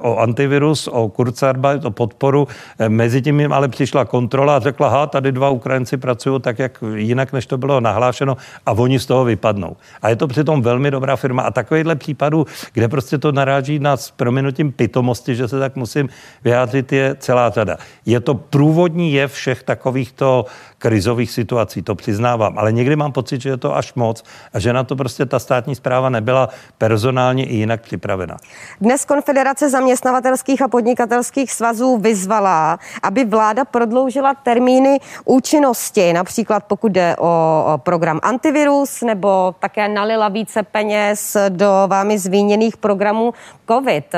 o 0.00 0.18
antivirus, 0.18 0.88
o 0.88 1.08
Kurzarbeit, 1.08 1.84
o 1.84 1.90
podporu. 1.90 2.48
Eh, 2.78 2.88
mezi 2.88 3.22
tím 3.22 3.40
jim 3.40 3.52
ale 3.52 3.68
přišla 3.68 4.04
kontrola 4.04 4.56
a 4.56 4.60
řekla, 4.60 4.88
ha, 4.88 5.06
tady 5.06 5.32
dva 5.32 5.50
Ukrajinci 5.50 5.96
pracují 5.96 6.40
tak, 6.40 6.58
jak 6.58 6.84
jinak, 6.94 7.32
než 7.32 7.46
to 7.46 7.58
bylo 7.58 7.80
nahlášeno 7.80 8.36
a 8.66 8.72
oni 8.72 8.98
z 8.98 9.06
toho 9.06 9.24
vypadnou. 9.24 9.76
A 10.02 10.08
je 10.08 10.16
to 10.16 10.28
přitom 10.28 10.62
velmi 10.62 10.90
dobrá 10.90 11.16
firma. 11.16 11.42
A 11.42 11.50
takovýhle 11.50 11.96
případů, 11.96 12.46
kde 12.72 12.88
prostě 12.88 13.18
to 13.18 13.32
naráží 13.32 13.78
na 13.78 13.96
s 13.96 14.10
prominutím 14.10 14.72
pitomosti, 14.72 15.34
že 15.34 15.48
se 15.48 15.58
tak 15.58 15.76
musím 15.76 16.08
vyjádřit, 16.44 16.92
je 16.92 17.16
celá 17.18 17.50
řada. 17.50 17.76
Je 18.06 18.20
to 18.20 18.34
průvodní 18.34 19.12
je 19.12 19.28
všech 19.28 19.62
takovýchto 19.62 20.44
krizových 20.78 21.30
situací, 21.30 21.82
to 21.82 21.94
přiznávám, 21.94 22.58
ale 22.58 22.72
někdy 22.72 22.96
mám 22.96 23.12
pocit, 23.12 23.40
že 23.40 23.48
je 23.48 23.56
to 23.56 23.76
až 23.76 23.94
moc 23.94 24.24
a 24.52 24.58
že 24.58 24.72
na 24.72 24.84
to 24.84 24.96
prostě 24.96 25.26
ta 25.26 25.38
státní 25.38 25.74
zpráva 25.74 26.08
nebyla 26.08 26.48
personálně 26.78 27.44
i 27.44 27.56
jinak 27.56 27.82
připravena. 27.82 28.36
Dnes 28.80 29.04
Konfederace 29.18 29.70
zaměstnavatelských 29.70 30.62
a 30.62 30.68
podnikatelských 30.68 31.52
svazů 31.52 31.98
vyzvala, 31.98 32.78
aby 33.02 33.24
vláda 33.24 33.64
prodloužila 33.64 34.34
termíny 34.34 34.98
účinnosti, 35.24 36.12
například 36.12 36.64
pokud 36.64 36.92
jde 36.92 37.16
o 37.18 37.64
program 37.76 38.20
antivirus, 38.22 39.02
nebo 39.02 39.54
také 39.58 39.88
nalila 39.88 40.28
více 40.28 40.62
peněz 40.62 41.36
do 41.48 41.70
vámi 41.86 42.18
zmíněných 42.18 42.76
programů 42.76 43.34
COVID. 43.68 44.14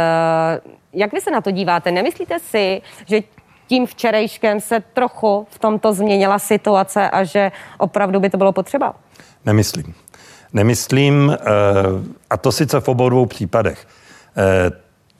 Jak 0.92 1.12
vy 1.12 1.20
se 1.20 1.30
na 1.30 1.40
to 1.40 1.50
díváte? 1.50 1.90
Nemyslíte 1.90 2.38
si, 2.38 2.82
že 3.06 3.20
tím 3.66 3.86
včerejškem 3.86 4.60
se 4.60 4.80
trochu 4.94 5.46
v 5.50 5.58
tomto 5.58 5.92
změnila 5.92 6.38
situace 6.38 7.10
a 7.10 7.24
že 7.24 7.52
opravdu 7.78 8.20
by 8.20 8.30
to 8.30 8.36
bylo 8.36 8.52
potřeba? 8.52 8.94
Nemyslím. 9.46 9.94
Nemyslím, 10.52 11.32
eh, 11.32 11.46
a 12.30 12.36
to 12.36 12.52
sice 12.52 12.80
v 12.80 12.88
obou 12.88 13.08
dvou 13.08 13.26
případech. 13.26 13.86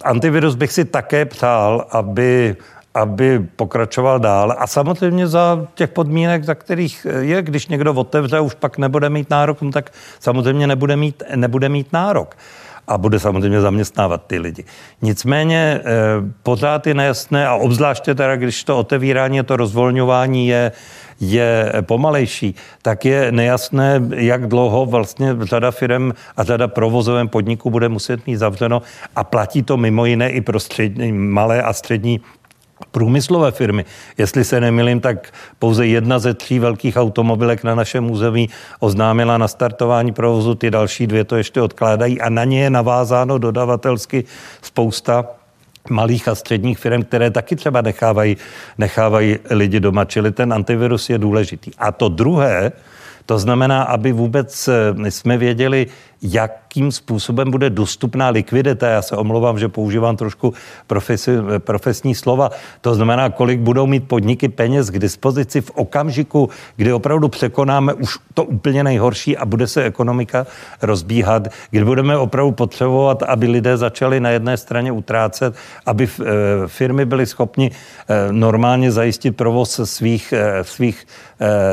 Antivirus 0.05 0.55
bych 0.55 0.73
si 0.73 0.85
také 0.85 1.25
přál, 1.25 1.87
aby 1.91 2.57
aby 2.95 3.47
pokračoval 3.57 4.19
dál. 4.19 4.57
A 4.59 4.67
samozřejmě 4.67 5.27
za 5.27 5.67
těch 5.75 5.91
podmínek, 5.91 6.45
za 6.45 6.55
kterých 6.55 7.07
je, 7.21 7.43
když 7.43 7.69
někdo 7.69 7.95
otevře, 7.95 8.41
už 8.41 8.55
pak 8.55 8.79
nebude 8.79 9.11
mít 9.11 9.31
nárok, 9.31 9.63
no 9.63 9.71
tak 9.71 9.91
samozřejmě 10.21 10.67
nebude 10.67 10.97
mít, 10.97 11.23
nebude 11.35 11.69
mít 11.69 11.93
nárok 11.93 12.37
a 12.91 12.99
bude 12.99 13.19
samozřejmě 13.19 13.61
zaměstnávat 13.61 14.23
ty 14.27 14.39
lidi. 14.39 14.65
Nicméně 15.03 15.81
eh, 15.81 15.85
pořád 16.43 16.87
je 16.87 16.95
nejasné 16.95 17.47
a 17.47 17.55
obzvláště 17.55 18.15
teda, 18.15 18.37
když 18.37 18.65
to 18.65 18.79
otevírání, 18.79 19.43
to 19.43 19.57
rozvolňování 19.57 20.49
je, 20.49 20.73
je 21.21 21.73
pomalejší, 21.81 22.55
tak 22.83 23.05
je 23.05 23.33
nejasné, 23.33 24.03
jak 24.15 24.49
dlouho 24.49 24.87
vlastně 24.87 25.37
řada 25.41 25.71
firm 25.71 26.13
a 26.37 26.45
řada 26.45 26.69
provozovém 26.69 27.29
podniku 27.29 27.71
bude 27.71 27.89
muset 27.89 28.27
mít 28.27 28.37
zavřeno 28.37 28.83
a 29.17 29.25
platí 29.25 29.63
to 29.63 29.77
mimo 29.77 30.07
jiné 30.07 30.31
i 30.31 30.41
pro 30.41 30.61
střední, 30.61 31.13
malé 31.13 31.63
a 31.63 31.73
střední 31.73 32.21
průmyslové 32.91 33.51
firmy. 33.51 33.85
Jestli 34.19 34.45
se 34.45 34.61
nemilím, 34.61 35.01
tak 35.01 35.33
pouze 35.59 35.87
jedna 35.87 36.19
ze 36.19 36.35
tří 36.35 36.59
velkých 36.59 36.97
automobilek 36.97 37.65
na 37.65 37.75
našem 37.75 38.11
území 38.11 38.49
oznámila 38.81 39.39
na 39.39 39.49
startování 39.49 40.13
provozu, 40.13 40.55
ty 40.55 40.71
další 40.71 41.07
dvě 41.07 41.25
to 41.25 41.37
ještě 41.37 41.63
odkládají 41.63 42.21
a 42.21 42.29
na 42.29 42.45
ně 42.45 42.63
je 42.63 42.71
navázáno 42.71 43.39
dodavatelsky 43.39 44.25
spousta 44.63 45.25
malých 45.91 46.29
a 46.29 46.35
středních 46.35 46.79
firm, 46.79 47.03
které 47.03 47.31
taky 47.31 47.57
třeba 47.57 47.81
nechávají, 47.81 48.37
nechávají 48.79 49.39
lidi 49.51 49.81
doma, 49.81 50.05
čili 50.05 50.33
ten 50.33 50.53
antivirus 50.53 51.11
je 51.11 51.19
důležitý. 51.19 51.71
A 51.79 51.93
to 51.93 52.09
druhé, 52.09 52.73
to 53.27 53.39
znamená, 53.39 53.83
aby 53.83 54.13
vůbec 54.13 54.69
eh, 54.69 55.11
jsme 55.11 55.39
věděli, 55.39 55.87
jakým 56.23 56.93
způsobem 56.93 57.51
bude 57.51 57.71
dostupná 57.71 58.29
likvidita. 58.29 58.89
Já 58.89 59.03
se 59.03 59.17
omlouvám, 59.17 59.59
že 59.59 59.69
používám 59.69 60.17
trošku 60.17 60.55
profesi, 60.87 61.37
profesní 61.59 62.15
slova. 62.15 62.51
To 62.81 62.95
znamená, 62.95 63.31
kolik 63.31 63.61
budou 63.61 63.87
mít 63.87 64.09
podniky 64.09 64.49
peněz 64.49 64.91
k 64.91 64.99
dispozici 64.99 65.61
v 65.61 65.71
okamžiku, 65.71 66.49
kdy 66.77 66.93
opravdu 66.93 67.29
překonáme 67.29 67.95
už 67.95 68.19
to 68.35 68.45
úplně 68.45 68.85
nejhorší 68.85 69.37
a 69.37 69.47
bude 69.47 69.67
se 69.67 69.85
ekonomika 69.85 70.47
rozbíhat, 70.83 71.49
kdy 71.71 71.85
budeme 71.85 72.17
opravdu 72.17 72.53
potřebovat, 72.53 73.23
aby 73.23 73.47
lidé 73.47 73.77
začali 73.77 74.21
na 74.21 74.31
jedné 74.31 74.57
straně 74.57 74.93
utrácet, 74.93 75.55
aby 75.87 76.09
eh, 76.09 76.25
firmy 76.67 77.05
byly 77.05 77.27
schopni 77.27 77.71
eh, 77.71 78.33
normálně 78.33 78.93
zajistit 78.93 79.37
provoz 79.37 79.81
svých, 79.85 80.33
eh, 80.33 80.65
svých, 80.65 81.07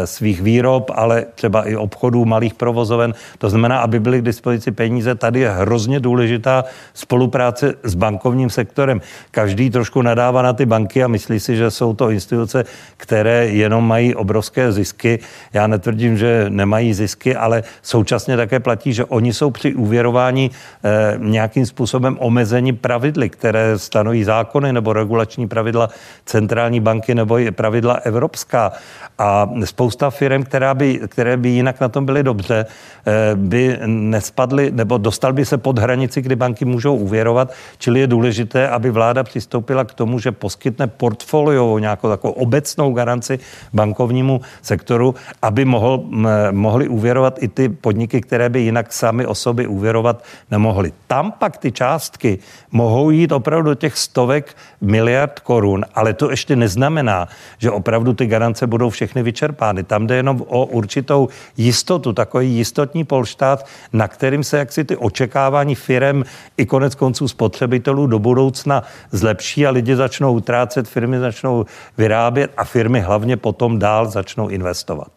svých 0.05 0.41
výrob, 0.41 0.91
ale 0.95 1.25
třeba 1.35 1.67
i 1.67 1.75
obchodů, 1.75 2.25
malých 2.25 2.53
provozoven. 2.53 3.13
To 3.37 3.49
znamená, 3.49 3.79
aby 3.79 3.99
byly 3.99 4.21
k 4.21 4.23
dispozici 4.37 4.71
peníze. 4.71 5.15
Tady 5.15 5.39
je 5.39 5.49
hrozně 5.49 5.99
důležitá 5.99 6.63
spolupráce 6.93 7.73
s 7.83 7.95
bankovním 7.95 8.49
sektorem. 8.49 9.01
Každý 9.31 9.69
trošku 9.69 10.01
nadává 10.01 10.41
na 10.41 10.53
ty 10.53 10.65
banky 10.65 11.03
a 11.03 11.07
myslí 11.07 11.39
si, 11.39 11.55
že 11.57 11.71
jsou 11.71 11.93
to 11.93 12.09
instituce, 12.09 12.63
které 12.97 13.47
jenom 13.47 13.87
mají 13.87 14.15
obrovské 14.15 14.71
zisky. 14.71 15.19
Já 15.53 15.67
netvrdím, 15.67 16.17
že 16.17 16.45
nemají 16.49 16.93
zisky, 16.93 17.35
ale 17.35 17.63
současně 17.81 18.37
také 18.37 18.59
platí, 18.59 18.93
že 18.93 19.05
oni 19.05 19.33
jsou 19.33 19.51
při 19.51 19.73
úvěrování 19.73 20.51
eh, 20.53 21.17
nějakým 21.17 21.65
způsobem 21.65 22.17
omezení 22.19 22.73
pravidly, 22.73 23.29
které 23.29 23.79
stanoví 23.79 24.23
zákony 24.23 24.73
nebo 24.73 24.93
regulační 24.93 25.47
pravidla 25.47 25.89
centrální 26.25 26.79
banky 26.79 27.15
nebo 27.15 27.39
i 27.39 27.51
pravidla 27.51 27.93
evropská. 27.93 28.71
A 29.17 29.49
spousta 29.65 30.09
firm, 30.09 30.43
která 30.43 30.73
by, 30.73 30.99
které 31.07 31.37
by 31.37 31.49
jinak 31.49 31.81
na 31.81 31.89
tom 31.89 32.05
byly 32.05 32.23
dobře, 32.23 32.65
eh, 32.65 33.35
by 33.35 33.79
nespadly 34.27 34.71
nebo 34.71 34.97
dostal 34.97 35.33
by 35.33 35.45
se 35.45 35.57
pod 35.57 35.79
hranici, 35.79 36.21
kdy 36.21 36.35
banky 36.35 36.65
můžou 36.65 36.95
uvěrovat, 36.95 37.53
čili 37.77 37.99
je 37.99 38.07
důležité, 38.07 38.67
aby 38.67 38.91
vláda 38.91 39.23
přistoupila 39.23 39.83
k 39.83 39.93
tomu, 39.93 40.19
že 40.19 40.31
poskytne 40.31 40.87
portfoliovou 40.87 41.79
nějakou 41.79 42.09
takovou 42.09 42.33
obecnou 42.33 42.93
garanci 42.93 43.39
bankovnímu 43.73 44.41
sektoru, 44.61 45.15
aby 45.41 45.65
mohl, 45.65 46.03
mohli 46.51 46.87
uvěrovat 46.87 47.43
i 47.43 47.47
ty 47.47 47.69
podniky, 47.69 48.21
které 48.21 48.49
by 48.49 48.59
jinak 48.59 48.93
sami 48.93 49.25
osoby 49.25 49.67
uvěrovat 49.67 50.23
nemohly. 50.51 50.91
Tam 51.07 51.31
pak 51.31 51.57
ty 51.57 51.71
částky 51.71 52.39
mohou 52.71 53.09
jít 53.09 53.31
opravdu 53.31 53.69
do 53.69 53.75
těch 53.75 53.97
stovek 53.97 54.55
miliard 54.81 55.39
korun, 55.39 55.85
ale 55.95 56.13
to 56.13 56.29
ještě 56.31 56.55
neznamená, 56.55 57.27
že 57.57 57.71
opravdu 57.71 58.13
ty 58.13 58.27
garance 58.27 58.67
budou 58.67 58.89
všechny 58.89 59.23
vyčerpány. 59.23 59.83
Tam 59.83 60.07
jde 60.07 60.15
jenom 60.15 60.43
o 60.47 60.65
určitou 60.65 61.29
jistotu, 61.57 62.13
takový 62.13 62.51
jistotní 62.51 63.03
polštát, 63.03 63.65
na 63.93 64.07
kterým 64.17 64.43
se 64.43 64.57
jaksi 64.57 64.83
ty 64.83 64.97
očekávání 64.97 65.75
firem 65.75 66.23
i 66.57 66.65
konec 66.65 66.95
konců 66.95 67.27
spotřebitelů 67.27 68.07
do 68.07 68.19
budoucna 68.19 68.83
zlepší 69.11 69.67
a 69.67 69.71
lidi 69.71 69.95
začnou 69.95 70.33
utrácet, 70.33 70.87
firmy 70.87 71.19
začnou 71.19 71.65
vyrábět 71.97 72.51
a 72.57 72.63
firmy 72.63 72.99
hlavně 72.99 73.37
potom 73.37 73.79
dál 73.79 74.05
začnou 74.05 74.47
investovat. 74.47 75.07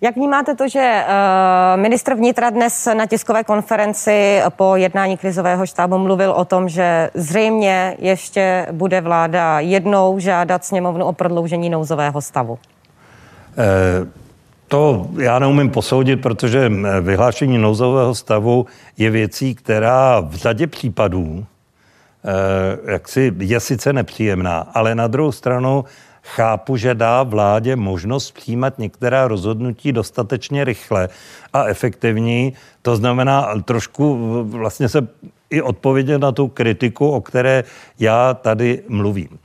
Jak 0.00 0.16
vnímáte 0.16 0.54
to, 0.54 0.68
že 0.68 0.80
eh, 0.80 1.76
ministr 1.76 2.14
vnitra 2.14 2.50
dnes 2.50 2.88
na 2.94 3.06
tiskové 3.06 3.44
konferenci 3.44 4.40
po 4.56 4.76
jednání 4.76 5.16
krizového 5.16 5.66
štábu 5.66 5.98
mluvil 5.98 6.30
o 6.30 6.44
tom, 6.44 6.68
že 6.68 7.10
zřejmě 7.14 7.96
ještě 7.98 8.66
bude 8.72 9.00
vláda 9.00 9.60
jednou 9.60 10.18
žádat 10.18 10.64
sněmovnu 10.64 11.04
o 11.04 11.12
prodloužení 11.12 11.70
nouzového 11.70 12.20
stavu? 12.20 12.58
Eh, 13.58 14.27
to 14.68 15.08
já 15.18 15.38
neumím 15.38 15.70
posoudit, 15.70 16.16
protože 16.16 16.66
eh, 16.66 17.00
vyhlášení 17.00 17.58
nouzového 17.58 18.14
stavu 18.14 18.66
je 18.98 19.10
věcí, 19.10 19.54
která 19.54 20.20
v 20.20 20.34
řadě 20.34 20.66
případů 20.66 21.46
jaksi 22.86 23.32
je 23.38 23.60
sice 23.60 23.92
nepříjemná, 23.92 24.58
ale 24.74 24.94
na 24.94 25.06
druhou 25.06 25.32
stranu 25.32 25.84
chápu, 26.22 26.76
že 26.76 26.94
dá 26.94 27.22
vládě 27.22 27.76
možnost 27.76 28.30
přijímat 28.30 28.78
některá 28.78 29.28
rozhodnutí 29.28 29.92
dostatečně 29.92 30.64
rychle 30.64 31.08
a 31.52 31.64
efektivní. 31.64 32.52
To 32.82 32.96
znamená 32.96 33.54
trošku 33.64 34.18
vlastně 34.44 34.88
se 34.88 35.08
i 35.50 35.62
odpovědět 35.62 36.18
na 36.18 36.32
tu 36.32 36.48
kritiku, 36.48 37.10
o 37.10 37.20
které 37.20 37.64
já 37.98 38.34
tady 38.34 38.82
mluvím. 38.88 39.38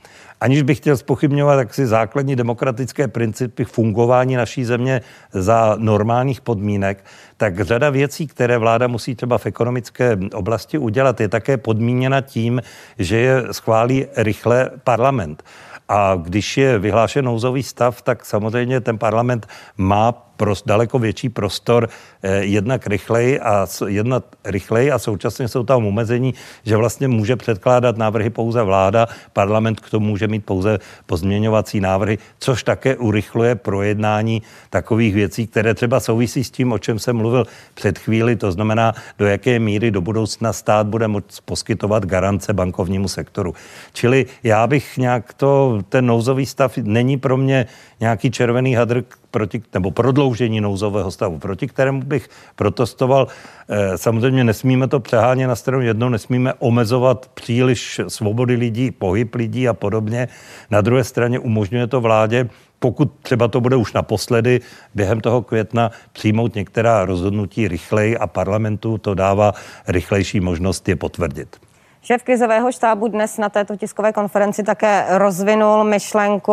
Aniž 0.44 0.62
bych 0.62 0.78
chtěl 0.78 0.96
spochybňovat 0.96 1.58
jaksi 1.58 1.86
základní 1.86 2.36
demokratické 2.36 3.08
principy 3.08 3.64
fungování 3.64 4.36
naší 4.36 4.64
země 4.64 5.00
za 5.32 5.76
normálních 5.78 6.40
podmínek, 6.40 7.04
tak 7.36 7.60
řada 7.60 7.90
věcí, 7.90 8.26
které 8.26 8.58
vláda 8.58 8.86
musí 8.86 9.14
třeba 9.14 9.38
v 9.38 9.46
ekonomické 9.46 10.18
oblasti 10.34 10.78
udělat, 10.78 11.20
je 11.20 11.28
také 11.28 11.56
podmíněna 11.56 12.20
tím, 12.20 12.62
že 12.98 13.16
je 13.16 13.42
schválí 13.52 14.06
rychle 14.16 14.70
parlament. 14.84 15.42
A 15.88 16.18
když 16.22 16.56
je 16.56 16.78
vyhlášen 16.78 17.24
nouzový 17.24 17.62
stav, 17.62 18.02
tak 18.02 18.26
samozřejmě 18.26 18.80
ten 18.80 18.98
parlament 18.98 19.46
má 19.76 20.12
prost, 20.36 20.66
daleko 20.66 20.98
větší 20.98 21.28
prostor 21.28 21.88
eh, 22.22 22.44
jednak 22.44 22.86
rychleji 22.86 23.40
a 23.40 23.66
jednat 23.86 24.24
rychleji 24.44 24.90
a 24.90 24.98
současně 24.98 25.48
jsou 25.48 25.64
tam 25.64 25.86
omezení, 25.86 26.34
že 26.64 26.76
vlastně 26.76 27.08
může 27.08 27.36
předkládat 27.36 27.96
návrhy 27.96 28.30
pouze 28.30 28.62
vláda, 28.62 29.06
parlament 29.32 29.80
k 29.80 29.90
tomu 29.90 30.06
může 30.06 30.28
mít 30.28 30.44
pouze 30.44 30.78
pozměňovací 31.06 31.80
návrhy, 31.80 32.18
což 32.38 32.62
také 32.62 32.96
urychluje 32.96 33.54
projednání 33.54 34.42
takových 34.70 35.14
věcí, 35.14 35.46
které 35.46 35.74
třeba 35.74 36.00
souvisí 36.00 36.44
s 36.44 36.50
tím, 36.50 36.72
o 36.72 36.78
čem 36.78 36.98
jsem 36.98 37.16
mluvil 37.16 37.46
před 37.74 37.98
chvíli, 37.98 38.36
to 38.36 38.52
znamená, 38.52 38.94
do 39.18 39.26
jaké 39.26 39.58
míry 39.58 39.90
do 39.90 40.00
budoucna 40.00 40.52
stát 40.52 40.86
bude 40.86 41.08
moct 41.08 41.40
poskytovat 41.40 42.06
garance 42.06 42.52
bankovnímu 42.52 43.08
sektoru. 43.08 43.54
Čili 43.92 44.26
já 44.42 44.66
bych 44.66 44.98
nějak 44.98 45.34
to, 45.34 45.82
ten 45.88 46.06
nouzový 46.06 46.46
stav 46.46 46.76
není 46.76 47.16
pro 47.16 47.36
mě 47.36 47.66
nějaký 48.04 48.30
červený 48.30 48.74
hadr, 48.74 49.04
proti, 49.30 49.62
nebo 49.74 49.90
prodloužení 49.90 50.60
nouzového 50.60 51.10
stavu, 51.10 51.38
proti 51.38 51.68
kterému 51.68 52.02
bych 52.02 52.28
protestoval. 52.56 53.28
Eh, 53.68 53.98
samozřejmě 53.98 54.44
nesmíme 54.44 54.88
to 54.88 55.00
přehánět 55.00 55.48
na 55.48 55.56
stranu 55.56 55.80
jednou, 55.80 56.08
nesmíme 56.08 56.54
omezovat 56.60 57.30
příliš 57.34 58.00
svobody 58.08 58.54
lidí, 58.54 58.90
pohyb 58.90 59.34
lidí 59.34 59.68
a 59.68 59.74
podobně. 59.74 60.28
Na 60.70 60.80
druhé 60.80 61.04
straně 61.04 61.38
umožňuje 61.38 61.86
to 61.86 62.00
vládě 62.00 62.48
pokud 62.78 63.12
třeba 63.22 63.48
to 63.48 63.60
bude 63.60 63.76
už 63.76 63.92
naposledy 63.92 64.60
během 64.94 65.20
toho 65.20 65.42
května 65.42 65.90
přijmout 66.12 66.54
některá 66.54 67.04
rozhodnutí 67.04 67.68
rychleji 67.68 68.18
a 68.18 68.26
parlamentu 68.26 68.98
to 68.98 69.14
dává 69.14 69.52
rychlejší 69.88 70.40
možnost 70.40 70.88
je 70.88 70.96
potvrdit. 70.96 71.56
Šéf 72.04 72.22
krizového 72.22 72.72
štábu 72.72 73.08
dnes 73.08 73.38
na 73.38 73.48
této 73.48 73.76
tiskové 73.76 74.12
konferenci 74.12 74.62
také 74.62 75.04
rozvinul 75.08 75.84
myšlenku, 75.84 76.52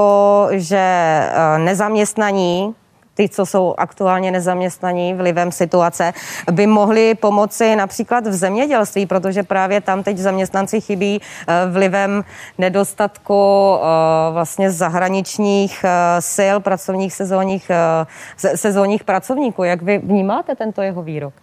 že 0.51 0.77
eh, 0.79 1.59
nezaměstnaní 1.59 2.75
ty, 3.13 3.29
co 3.29 3.45
jsou 3.45 3.75
aktuálně 3.77 4.31
nezaměstnaní 4.31 5.13
vlivem 5.13 5.51
situace, 5.51 6.13
by 6.51 6.67
mohli 6.67 7.15
pomoci 7.15 7.75
například 7.75 8.27
v 8.27 8.33
zemědělství, 8.33 9.05
protože 9.05 9.43
právě 9.43 9.81
tam 9.81 10.03
teď 10.03 10.17
zaměstnanci 10.17 10.81
chybí 10.81 11.21
eh, 11.21 11.53
vlivem 11.71 12.23
nedostatku 12.57 13.73
eh, 13.75 14.33
vlastně 14.33 14.71
zahraničních 14.71 15.85
sil, 16.35 16.55
pracovních 16.59 17.13
sezónních, 17.13 17.71
sezónních 18.55 19.03
pracovníků. 19.03 19.63
Jak 19.63 19.81
vy 19.81 19.97
vnímáte 19.97 20.55
tento 20.55 20.81
jeho 20.81 21.03
výrok? 21.03 21.33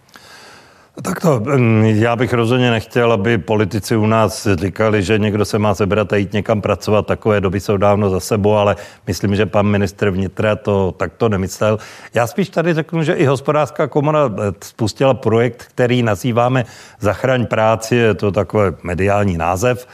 Tak 1.01 1.19
to, 1.19 1.39
mm, 1.39 1.83
já 1.85 2.15
bych 2.15 2.33
rozhodně 2.33 2.71
nechtěl, 2.71 3.11
aby 3.11 3.37
politici 3.37 3.95
u 3.95 4.05
nás 4.05 4.47
říkali, 4.53 5.03
že 5.03 5.19
někdo 5.19 5.45
se 5.45 5.59
má 5.59 5.75
sebrat 5.75 6.13
a 6.13 6.15
jít 6.15 6.33
někam 6.33 6.61
pracovat. 6.61 7.07
Takové 7.07 7.41
doby 7.41 7.59
jsou 7.59 7.77
dávno 7.77 8.09
za 8.09 8.19
sebou, 8.19 8.53
ale 8.53 8.75
myslím, 9.07 9.35
že 9.35 9.45
pan 9.45 9.67
ministr 9.67 10.09
vnitra 10.09 10.55
to 10.55 10.91
takto 10.97 11.29
nemyslel. 11.29 11.79
Já 12.13 12.27
spíš 12.27 12.49
tady 12.49 12.73
řeknu, 12.73 13.03
že 13.03 13.13
i 13.13 13.25
hospodářská 13.25 13.87
komora 13.87 14.19
eh, 14.29 14.51
spustila 14.63 15.13
projekt, 15.13 15.65
který 15.67 16.03
nazýváme 16.03 16.65
Zachraň 16.99 17.45
práci, 17.45 17.95
je 17.95 18.13
to 18.13 18.31
takový 18.31 18.71
mediální 18.83 19.37
název. 19.37 19.87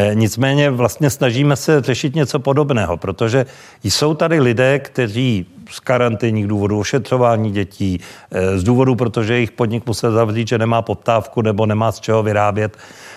Eh, 0.00 0.14
nicméně 0.14 0.70
vlastně 0.70 1.10
snažíme 1.10 1.56
se 1.56 1.80
řešit 1.80 2.14
něco 2.14 2.38
podobného, 2.38 2.96
protože 2.96 3.46
jsou 3.84 4.14
tady 4.14 4.40
lidé, 4.40 4.78
kteří 4.78 5.46
z 5.70 5.80
karanténních 5.80 6.46
důvodů, 6.46 6.78
ošetřování 6.78 7.50
dětí, 7.50 8.00
eh, 8.30 8.58
z 8.58 8.64
důvodu, 8.64 8.94
protože 8.94 9.34
jejich 9.34 9.50
podnik 9.50 9.86
musel 9.86 10.12
zavřít, 10.12 10.48
že 10.48 10.58
nemá 10.58 10.82
poptávku 10.82 11.42
nebo 11.42 11.66
nemá 11.66 11.92
z 11.92 12.00
čeho 12.00 12.22
vyrábět, 12.22 12.76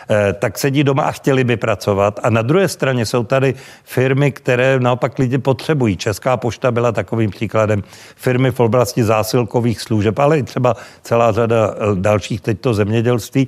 eh, 0.10 0.34
tak 0.34 0.58
sedí 0.58 0.84
doma 0.84 1.04
a 1.04 1.12
chtěli 1.12 1.44
by 1.44 1.58
pracovat. 1.58 2.20
A 2.24 2.30
na 2.30 2.42
druhé 2.42 2.68
straně 2.68 3.06
jsou 3.06 3.24
tady 3.24 3.54
firmy, 3.84 4.32
které 4.32 4.80
naopak 4.80 5.20
lidi 5.20 5.38
potřebují. 5.38 5.98
Česká 5.98 6.38
pošta 6.38 6.72
byla 6.72 6.92
takovým 6.92 7.30
příkladem. 7.30 7.84
Firmy 8.16 8.52
v 8.52 8.60
oblasti 8.60 9.04
zásilkových 9.04 9.82
služeb, 9.82 10.20
ale 10.20 10.40
i 10.40 10.44
třeba 10.44 10.76
celá 11.04 11.32
řada 11.32 11.76
dalších, 11.94 12.42
teď 12.42 12.60
to 12.60 12.74
zemědělství, 12.74 13.48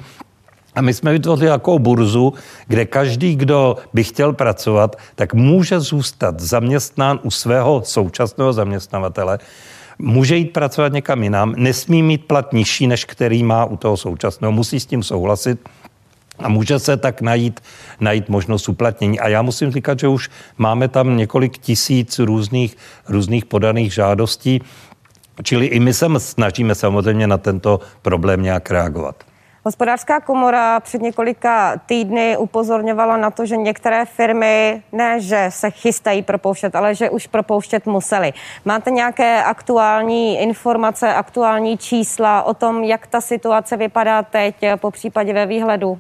a 0.76 0.82
my 0.82 0.94
jsme 0.94 1.12
vytvořili 1.12 1.50
jako 1.50 1.80
burzu, 1.80 2.34
kde 2.68 2.86
každý, 2.86 3.36
kdo 3.36 3.76
by 3.94 4.04
chtěl 4.04 4.34
pracovat, 4.34 4.96
tak 5.16 5.34
může 5.34 5.80
zůstat 5.80 6.40
zaměstnán 6.40 7.20
u 7.24 7.32
svého 7.32 7.82
současného 7.86 8.54
zaměstnavatele, 8.54 9.40
může 10.00 10.36
jít 10.36 10.54
pracovat 10.54 10.94
někam 10.94 11.24
jinam, 11.24 11.54
nesmí 11.58 12.04
mít 12.04 12.26
plat 12.26 12.54
nižší, 12.54 12.88
než 12.88 13.06
který 13.06 13.44
má 13.44 13.66
u 13.66 13.78
toho 13.78 13.98
současného, 13.98 14.52
musí 14.52 14.80
s 14.80 14.86
tím 14.86 15.04
souhlasit 15.04 15.70
a 16.40 16.50
může 16.50 16.80
se 16.80 16.98
tak 16.98 17.22
najít, 17.22 17.60
najít 18.00 18.30
možnost 18.30 18.70
uplatnění. 18.70 19.20
A 19.20 19.28
já 19.28 19.42
musím 19.42 19.72
říkat, 19.72 20.00
že 20.00 20.08
už 20.08 20.30
máme 20.58 20.88
tam 20.88 21.18
několik 21.18 21.58
tisíc 21.58 22.20
různých, 22.20 22.78
různých 23.10 23.46
podaných 23.46 23.94
žádostí, 23.94 24.62
čili 25.44 25.66
i 25.66 25.80
my 25.80 25.94
se 25.94 26.08
snažíme 26.18 26.76
samozřejmě 26.76 27.28
na 27.28 27.38
tento 27.38 27.80
problém 28.02 28.42
nějak 28.42 28.72
reagovat. 28.72 29.16
Hospodářská 29.66 30.20
komora 30.20 30.80
před 30.80 31.02
několika 31.02 31.78
týdny 31.86 32.38
upozorňovala 32.38 33.18
na 33.18 33.32
to, 33.32 33.46
že 33.46 33.58
některé 33.58 34.06
firmy 34.06 34.84
ne, 34.92 35.22
že 35.22 35.46
se 35.50 35.72
chystají 35.72 36.22
propouštět, 36.22 36.76
ale 36.76 36.96
že 36.96 37.10
už 37.10 37.28
propouštět 37.28 37.86
museli. 37.86 38.34
Máte 38.66 38.92
nějaké 38.92 39.44
aktuální 39.44 40.40
informace, 40.40 41.14
aktuální 41.14 41.78
čísla 41.78 42.44
o 42.44 42.54
tom, 42.54 42.84
jak 42.84 43.08
ta 43.08 43.22
situace 43.22 43.78
vypadá 43.78 44.24
teď, 44.24 44.56
po 44.76 44.92
případě 44.92 45.34
ve 45.34 45.46
výhledu? 45.46 46.00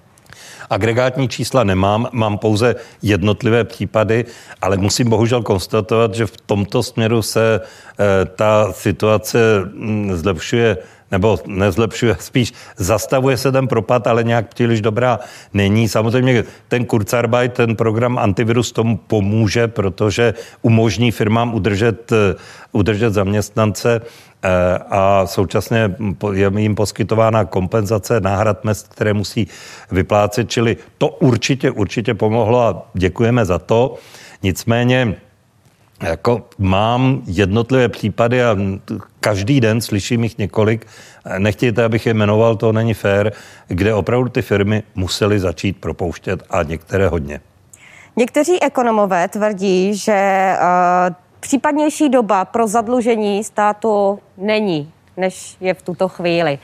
Agregátní 0.69 1.29
čísla 1.29 1.63
nemám, 1.63 2.07
mám 2.11 2.37
pouze 2.37 2.75
jednotlivé 3.01 3.63
případy, 3.63 4.25
ale 4.61 4.77
musím 4.77 5.09
bohužel 5.09 5.41
konstatovat, 5.41 6.15
že 6.15 6.25
v 6.25 6.37
tomto 6.45 6.83
směru 6.83 7.21
se 7.21 7.59
e, 7.59 8.25
ta 8.25 8.73
situace 8.73 9.37
mm, 9.73 10.15
zlepšuje 10.15 10.77
nebo 11.13 11.37
nezlepšuje, 11.45 12.17
spíš 12.19 12.53
zastavuje 12.77 13.37
se 13.37 13.51
ten 13.51 13.67
propad, 13.67 14.07
ale 14.07 14.23
nějak 14.23 14.49
příliš 14.49 14.81
dobrá 14.81 15.19
není. 15.53 15.87
Samozřejmě 15.87 16.43
ten 16.67 16.85
Kurzarbeit, 16.85 17.53
ten 17.53 17.75
program 17.75 18.17
antivirus 18.17 18.71
tomu 18.71 18.97
pomůže, 18.97 19.67
protože 19.67 20.33
umožní 20.61 21.11
firmám 21.11 21.53
udržet, 21.53 22.11
udržet 22.71 23.13
zaměstnance 23.13 24.01
eh, 24.01 24.49
a 24.89 25.25
současně 25.25 25.95
je 26.33 26.51
jim 26.57 26.75
poskytována 26.75 27.45
kompenzace 27.45 28.19
náhrad 28.19 28.63
mest, 28.63 28.87
které 28.87 29.13
musí 29.13 29.47
vyplácet, 29.91 30.49
čili 30.49 30.77
to 30.97 31.07
určitě, 31.07 31.71
určitě 31.71 32.13
pomohlo 32.13 32.61
a 32.61 32.89
děkujeme 32.93 33.45
za 33.45 33.59
to. 33.59 33.95
Nicméně 34.43 35.15
jako 36.03 36.45
mám 36.57 37.21
jednotlivé 37.25 37.89
případy 37.89 38.43
a 38.43 38.57
každý 39.19 39.61
den 39.61 39.81
slyším 39.81 40.23
jich 40.23 40.37
několik, 40.37 40.87
nechtějte, 41.37 41.83
abych 41.83 42.05
je 42.05 42.13
jmenoval, 42.13 42.55
to 42.55 42.71
není 42.71 42.93
fér, 42.93 43.33
kde 43.67 43.93
opravdu 43.93 44.29
ty 44.29 44.41
firmy 44.41 44.83
musely 44.95 45.39
začít 45.39 45.77
propouštět 45.77 46.43
a 46.49 46.63
některé 46.63 47.07
hodně. 47.07 47.39
Někteří 48.15 48.63
ekonomové 48.63 49.27
tvrdí, 49.27 49.95
že 49.95 50.51
uh, 50.59 51.15
případnější 51.39 52.09
doba 52.09 52.45
pro 52.45 52.67
zadlužení 52.67 53.43
státu 53.43 54.19
není 54.37 54.91
než 55.17 55.57
je 55.61 55.73
v 55.73 55.81
tuto 55.81 56.07
chvíli. 56.07 56.59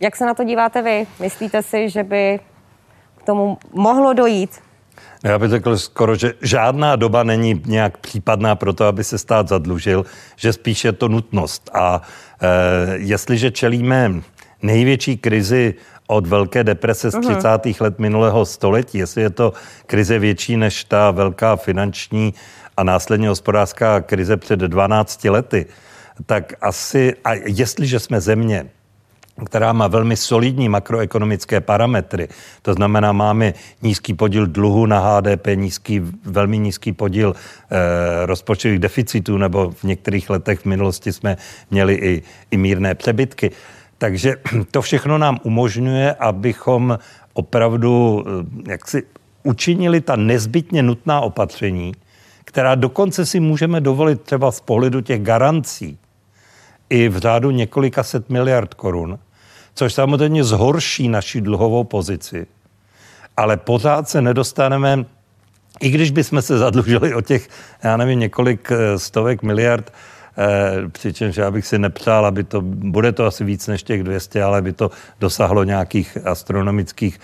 Jak 0.00 0.16
se 0.16 0.26
na 0.26 0.34
to 0.34 0.44
díváte 0.44 0.82
vy? 0.82 1.06
Myslíte 1.20 1.62
si, 1.62 1.88
že 1.88 2.04
by 2.04 2.40
k 3.16 3.22
tomu 3.22 3.58
mohlo 3.72 4.12
dojít? 4.12 4.50
Já 5.24 5.38
bych 5.38 5.50
řekl 5.50 5.78
skoro, 5.78 6.14
že 6.14 6.34
žádná 6.42 6.96
doba 6.96 7.22
není 7.22 7.62
nějak 7.66 7.98
případná 7.98 8.54
pro 8.54 8.72
to, 8.72 8.84
aby 8.84 9.04
se 9.04 9.18
stát 9.18 9.48
zadlužil, 9.48 10.04
že 10.36 10.52
spíše 10.52 10.88
je 10.88 10.92
to 10.92 11.08
nutnost. 11.08 11.70
A 11.74 12.02
e, 12.40 12.96
jestliže 12.96 13.50
čelíme 13.50 14.12
největší 14.62 15.16
krizi 15.16 15.74
od 16.06 16.26
velké 16.26 16.64
deprese 16.64 17.10
z 17.10 17.20
30. 17.20 17.48
Uh-huh. 17.48 17.82
let 17.82 17.98
minulého 17.98 18.46
století, 18.46 18.98
jestli 18.98 19.22
je 19.22 19.30
to 19.30 19.52
krize 19.86 20.18
větší 20.18 20.56
než 20.56 20.84
ta 20.84 21.10
velká 21.10 21.56
finanční 21.56 22.34
a 22.76 22.82
následně 22.82 23.28
hospodářská 23.28 24.00
krize 24.00 24.36
před 24.36 24.60
12 24.60 25.24
lety, 25.24 25.66
tak 26.26 26.52
asi, 26.60 27.14
a 27.24 27.32
jestliže 27.34 27.98
jsme 27.98 28.20
země, 28.20 28.70
která 29.44 29.72
má 29.72 29.88
velmi 29.88 30.16
solidní 30.16 30.68
makroekonomické 30.68 31.60
parametry. 31.60 32.28
To 32.62 32.74
znamená, 32.74 33.12
máme 33.12 33.54
nízký 33.82 34.14
podíl 34.14 34.46
dluhu 34.46 34.86
na 34.86 34.98
HDP, 35.00 35.46
nízký, 35.54 36.00
velmi 36.24 36.58
nízký 36.58 36.92
podíl 36.92 37.34
e, 37.34 38.26
rozpočtových 38.26 38.78
deficitů, 38.78 39.38
nebo 39.38 39.70
v 39.70 39.84
některých 39.84 40.30
letech 40.30 40.60
v 40.60 40.64
minulosti 40.64 41.12
jsme 41.12 41.36
měli 41.70 41.94
i, 41.94 42.22
i 42.50 42.56
mírné 42.56 42.94
přebytky. 42.94 43.50
Takže 43.98 44.36
to 44.70 44.82
všechno 44.82 45.18
nám 45.18 45.38
umožňuje, 45.42 46.14
abychom 46.14 46.98
opravdu 47.32 48.24
eh, 48.26 48.70
jaksi 48.70 49.02
učinili 49.42 50.00
ta 50.00 50.16
nezbytně 50.16 50.82
nutná 50.82 51.20
opatření, 51.20 51.92
která 52.44 52.74
dokonce 52.74 53.26
si 53.26 53.40
můžeme 53.40 53.80
dovolit 53.80 54.20
třeba 54.20 54.52
z 54.52 54.60
pohledu 54.60 55.00
těch 55.00 55.22
garancí 55.22 55.98
i 56.90 57.08
v 57.08 57.18
řádu 57.18 57.50
několika 57.50 58.02
set 58.02 58.30
miliard 58.30 58.74
korun, 58.74 59.18
což 59.80 59.94
samozřejmě 59.94 60.44
zhorší 60.44 61.08
naši 61.08 61.40
dluhovou 61.40 61.84
pozici. 61.84 62.46
Ale 63.36 63.56
pořád 63.56 64.08
se 64.08 64.22
nedostaneme, 64.22 65.04
i 65.80 65.90
když 65.90 66.10
bychom 66.10 66.42
se 66.42 66.58
zadlužili 66.58 67.14
o 67.14 67.20
těch, 67.20 67.48
já 67.84 67.96
nevím, 67.96 68.20
několik 68.20 68.72
eh, 68.72 68.98
stovek 68.98 69.42
miliard, 69.42 69.92
Eh, 70.38 70.88
přičemž 70.88 71.36
já 71.36 71.50
bych 71.50 71.66
si 71.66 71.78
nepřál, 71.78 72.26
aby 72.26 72.44
to, 72.44 72.60
bude 72.62 73.12
to 73.12 73.26
asi 73.26 73.44
víc 73.44 73.66
než 73.66 73.82
těch 73.82 74.02
200, 74.02 74.42
ale 74.42 74.62
by 74.62 74.72
to 74.72 74.90
dosáhlo 75.20 75.64
nějakých 75.64 76.18
astronomických 76.24 77.20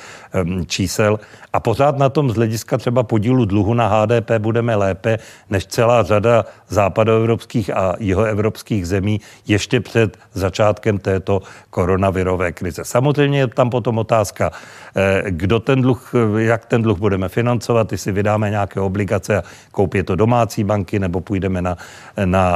čísel. 0.67 1.21
A 1.57 1.61
pořád 1.61 1.99
na 1.99 2.09
tom 2.09 2.31
z 2.31 2.35
hlediska 2.35 2.79
třeba 2.79 3.03
podílu 3.03 3.45
dluhu 3.45 3.75
na 3.75 3.89
HDP 3.89 4.31
budeme 4.39 4.77
lépe 4.77 5.19
než 5.51 5.67
celá 5.67 6.03
řada 6.03 6.45
západoevropských 6.69 7.77
a 7.77 7.95
jihoevropských 7.99 8.87
zemí 8.87 9.21
ještě 9.49 9.81
před 9.81 10.19
začátkem 10.33 10.99
této 10.99 11.43
koronavirové 11.71 12.53
krize. 12.53 12.85
Samozřejmě 12.85 13.39
je 13.39 13.47
tam 13.47 13.71
potom 13.71 13.99
otázka, 13.99 14.51
eh, 14.97 15.23
kdo 15.31 15.61
ten 15.61 15.83
dluh, 15.83 16.13
jak 16.37 16.67
ten 16.67 16.83
dluh 16.83 16.99
budeme 16.99 17.29
financovat, 17.29 17.93
jestli 17.93 18.13
vydáme 18.13 18.51
nějaké 18.51 18.81
obligace 18.81 19.37
a 19.37 19.43
koupí 19.73 20.03
to 20.03 20.17
domácí 20.17 20.65
banky, 20.65 20.99
nebo 20.99 21.21
půjdeme 21.21 21.63
na, 21.63 21.77
na 22.25 22.55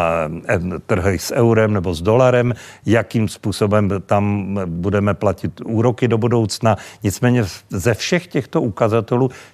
trhy 0.87 1.19
s 1.19 1.33
eurem 1.33 1.73
nebo 1.73 1.95
s 1.95 2.03
dolarem, 2.03 2.55
jakým 2.87 3.29
způsobem 3.29 3.91
tam 4.07 4.55
budeme 4.67 5.15
platit 5.15 5.61
úroky 5.65 6.09
do 6.09 6.19
budoucna. 6.19 6.77
Nicméně 7.03 7.45
ze 7.71 7.95
všech 7.95 8.27
těchto 8.27 8.63
ukazatelů 8.63 8.90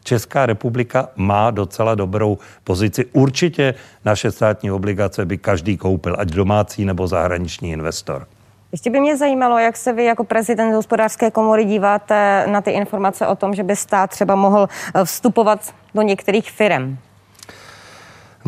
Česká 0.05 0.47
republika 0.47 1.09
má 1.17 1.51
docela 1.51 1.95
dobrou 1.95 2.39
pozici. 2.65 3.05
Určitě 3.13 3.75
naše 4.05 4.31
státní 4.31 4.71
obligace 4.71 5.25
by 5.25 5.39
každý 5.39 5.77
koupil, 5.77 6.17
ať 6.19 6.29
domácí 6.29 6.85
nebo 6.85 7.07
zahraniční 7.07 7.71
investor. 7.71 8.27
Ještě 8.73 8.91
by 8.91 9.01
mě 9.01 9.17
zajímalo, 9.17 9.59
jak 9.59 9.77
se 9.77 9.93
vy 9.93 10.05
jako 10.05 10.25
prezident 10.25 10.75
hospodářské 10.75 11.31
komory 11.31 11.65
díváte 11.65 12.47
na 12.47 12.61
ty 12.61 12.71
informace 12.71 13.27
o 13.27 13.37
tom, 13.37 13.55
že 13.55 13.63
by 13.63 13.77
stát 13.77 14.11
třeba 14.11 14.35
mohl 14.35 14.69
vstupovat 15.05 15.75
do 15.95 16.03
některých 16.03 16.51
firm. 16.51 16.99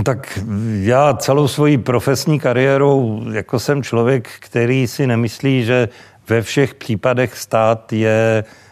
Tak 0.04 0.38
já 0.80 1.14
celou 1.14 1.48
svoji 1.48 1.78
profesní 1.78 2.40
kariérou 2.40 3.22
jako 3.32 3.60
jsem 3.60 3.82
člověk, 3.82 4.28
který 4.40 4.86
si 4.86 5.06
nemyslí, 5.06 5.64
že 5.64 5.88
ve 6.28 6.42
všech 6.42 6.74
případech 6.74 7.38
stát 7.38 7.92
je 7.92 8.44
eh, 8.46 8.67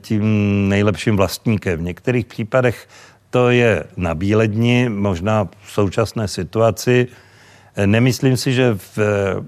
tím 0.00 0.24
nejlepším 0.68 1.16
vlastníkem. 1.16 1.78
V 1.78 1.82
některých 1.82 2.26
případech 2.26 2.88
to 3.30 3.50
je 3.50 3.84
na 3.96 4.14
bíledni, 4.14 4.88
možná 4.88 5.48
v 5.64 5.72
současné 5.72 6.28
situaci, 6.28 7.08
Nemyslím 7.86 8.36
si, 8.36 8.52
že 8.52 8.74
v, 8.74 8.98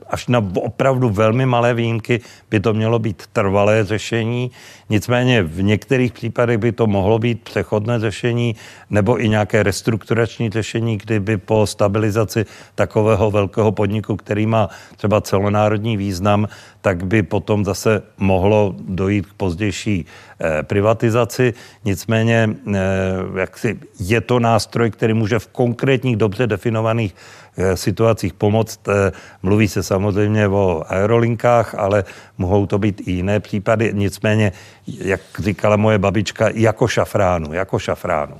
až 0.06 0.26
na 0.26 0.44
opravdu 0.54 1.10
velmi 1.10 1.46
malé 1.46 1.74
výjimky 1.74 2.20
by 2.50 2.60
to 2.60 2.74
mělo 2.74 2.98
být 2.98 3.22
trvalé 3.32 3.84
řešení. 3.84 4.50
Nicméně 4.90 5.42
v 5.42 5.62
některých 5.62 6.12
případech 6.12 6.58
by 6.58 6.72
to 6.72 6.86
mohlo 6.86 7.18
být 7.18 7.42
přechodné 7.42 7.98
řešení 7.98 8.56
nebo 8.90 9.20
i 9.20 9.28
nějaké 9.28 9.62
restrukturační 9.62 10.50
řešení, 10.50 10.96
kdyby 10.96 11.36
po 11.36 11.66
stabilizaci 11.66 12.46
takového 12.74 13.30
velkého 13.30 13.72
podniku, 13.72 14.16
který 14.16 14.46
má 14.46 14.68
třeba 14.96 15.20
celonárodní 15.20 15.96
význam, 15.96 16.48
tak 16.80 17.04
by 17.06 17.22
potom 17.22 17.64
zase 17.64 18.02
mohlo 18.18 18.74
dojít 18.78 19.26
k 19.26 19.34
pozdější 19.34 20.06
eh, 20.40 20.62
privatizaci. 20.62 21.54
Nicméně 21.84 22.50
eh, 22.50 22.80
jaksi 23.40 23.78
je 24.00 24.20
to 24.20 24.40
nástroj, 24.40 24.90
který 24.90 25.14
může 25.14 25.38
v 25.38 25.46
konkrétních 25.46 26.16
dobře 26.16 26.46
definovaných 26.46 27.14
situacích 27.74 28.32
pomoct. 28.32 28.88
Eh, 28.88 29.12
mluví 29.42 29.68
se 29.68 29.82
samozřejmě 29.82 30.48
o 30.48 30.82
aerolinkách, 30.88 31.74
ale 31.74 32.04
mohou 32.38 32.66
to 32.66 32.78
být 32.78 33.02
i 33.06 33.10
jiné 33.12 33.40
případy. 33.40 33.90
Nicméně, 33.94 34.52
jak 34.86 35.20
říkala 35.38 35.76
moje 35.76 35.98
babička, 35.98 36.48
jako 36.54 36.88
šafránu, 36.88 37.52
jako 37.52 37.78
šafránu. 37.78 38.36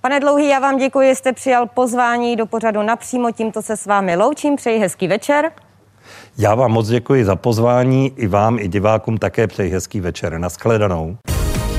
Pane 0.00 0.20
Dlouhý, 0.20 0.48
já 0.48 0.58
vám 0.58 0.78
děkuji, 0.78 1.08
že 1.08 1.14
jste 1.14 1.32
přijal 1.32 1.66
pozvání 1.66 2.36
do 2.36 2.46
pořadu 2.46 2.82
napřímo. 2.82 3.32
Tímto 3.32 3.62
se 3.62 3.76
s 3.76 3.86
vámi 3.86 4.16
loučím. 4.16 4.56
Přeji 4.56 4.78
hezký 4.78 5.08
večer. 5.08 5.50
Já 6.38 6.54
vám 6.54 6.72
moc 6.72 6.88
děkuji 6.88 7.24
za 7.24 7.36
pozvání, 7.36 8.12
i 8.16 8.26
vám, 8.26 8.58
i 8.58 8.68
divákům 8.68 9.18
také 9.18 9.46
přeji 9.46 9.70
hezký 9.70 10.00
večer. 10.00 10.38
Naschledanou. 10.38 11.16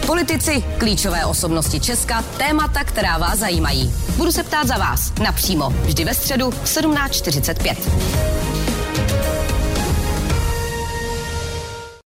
Politici, 0.05 0.63
klíčové 0.77 1.25
osobnosti 1.25 1.79
Česka, 1.79 2.21
témata, 2.21 2.83
která 2.83 3.17
vás 3.17 3.39
zajímají. 3.39 3.93
Budu 4.17 4.31
se 4.31 4.43
ptát 4.43 4.67
za 4.67 4.77
vás 4.77 5.13
napřímo, 5.23 5.69
vždy 5.69 6.05
ve 6.05 6.13
středu 6.13 6.51
v 6.51 6.65
17.45. 6.65 8.43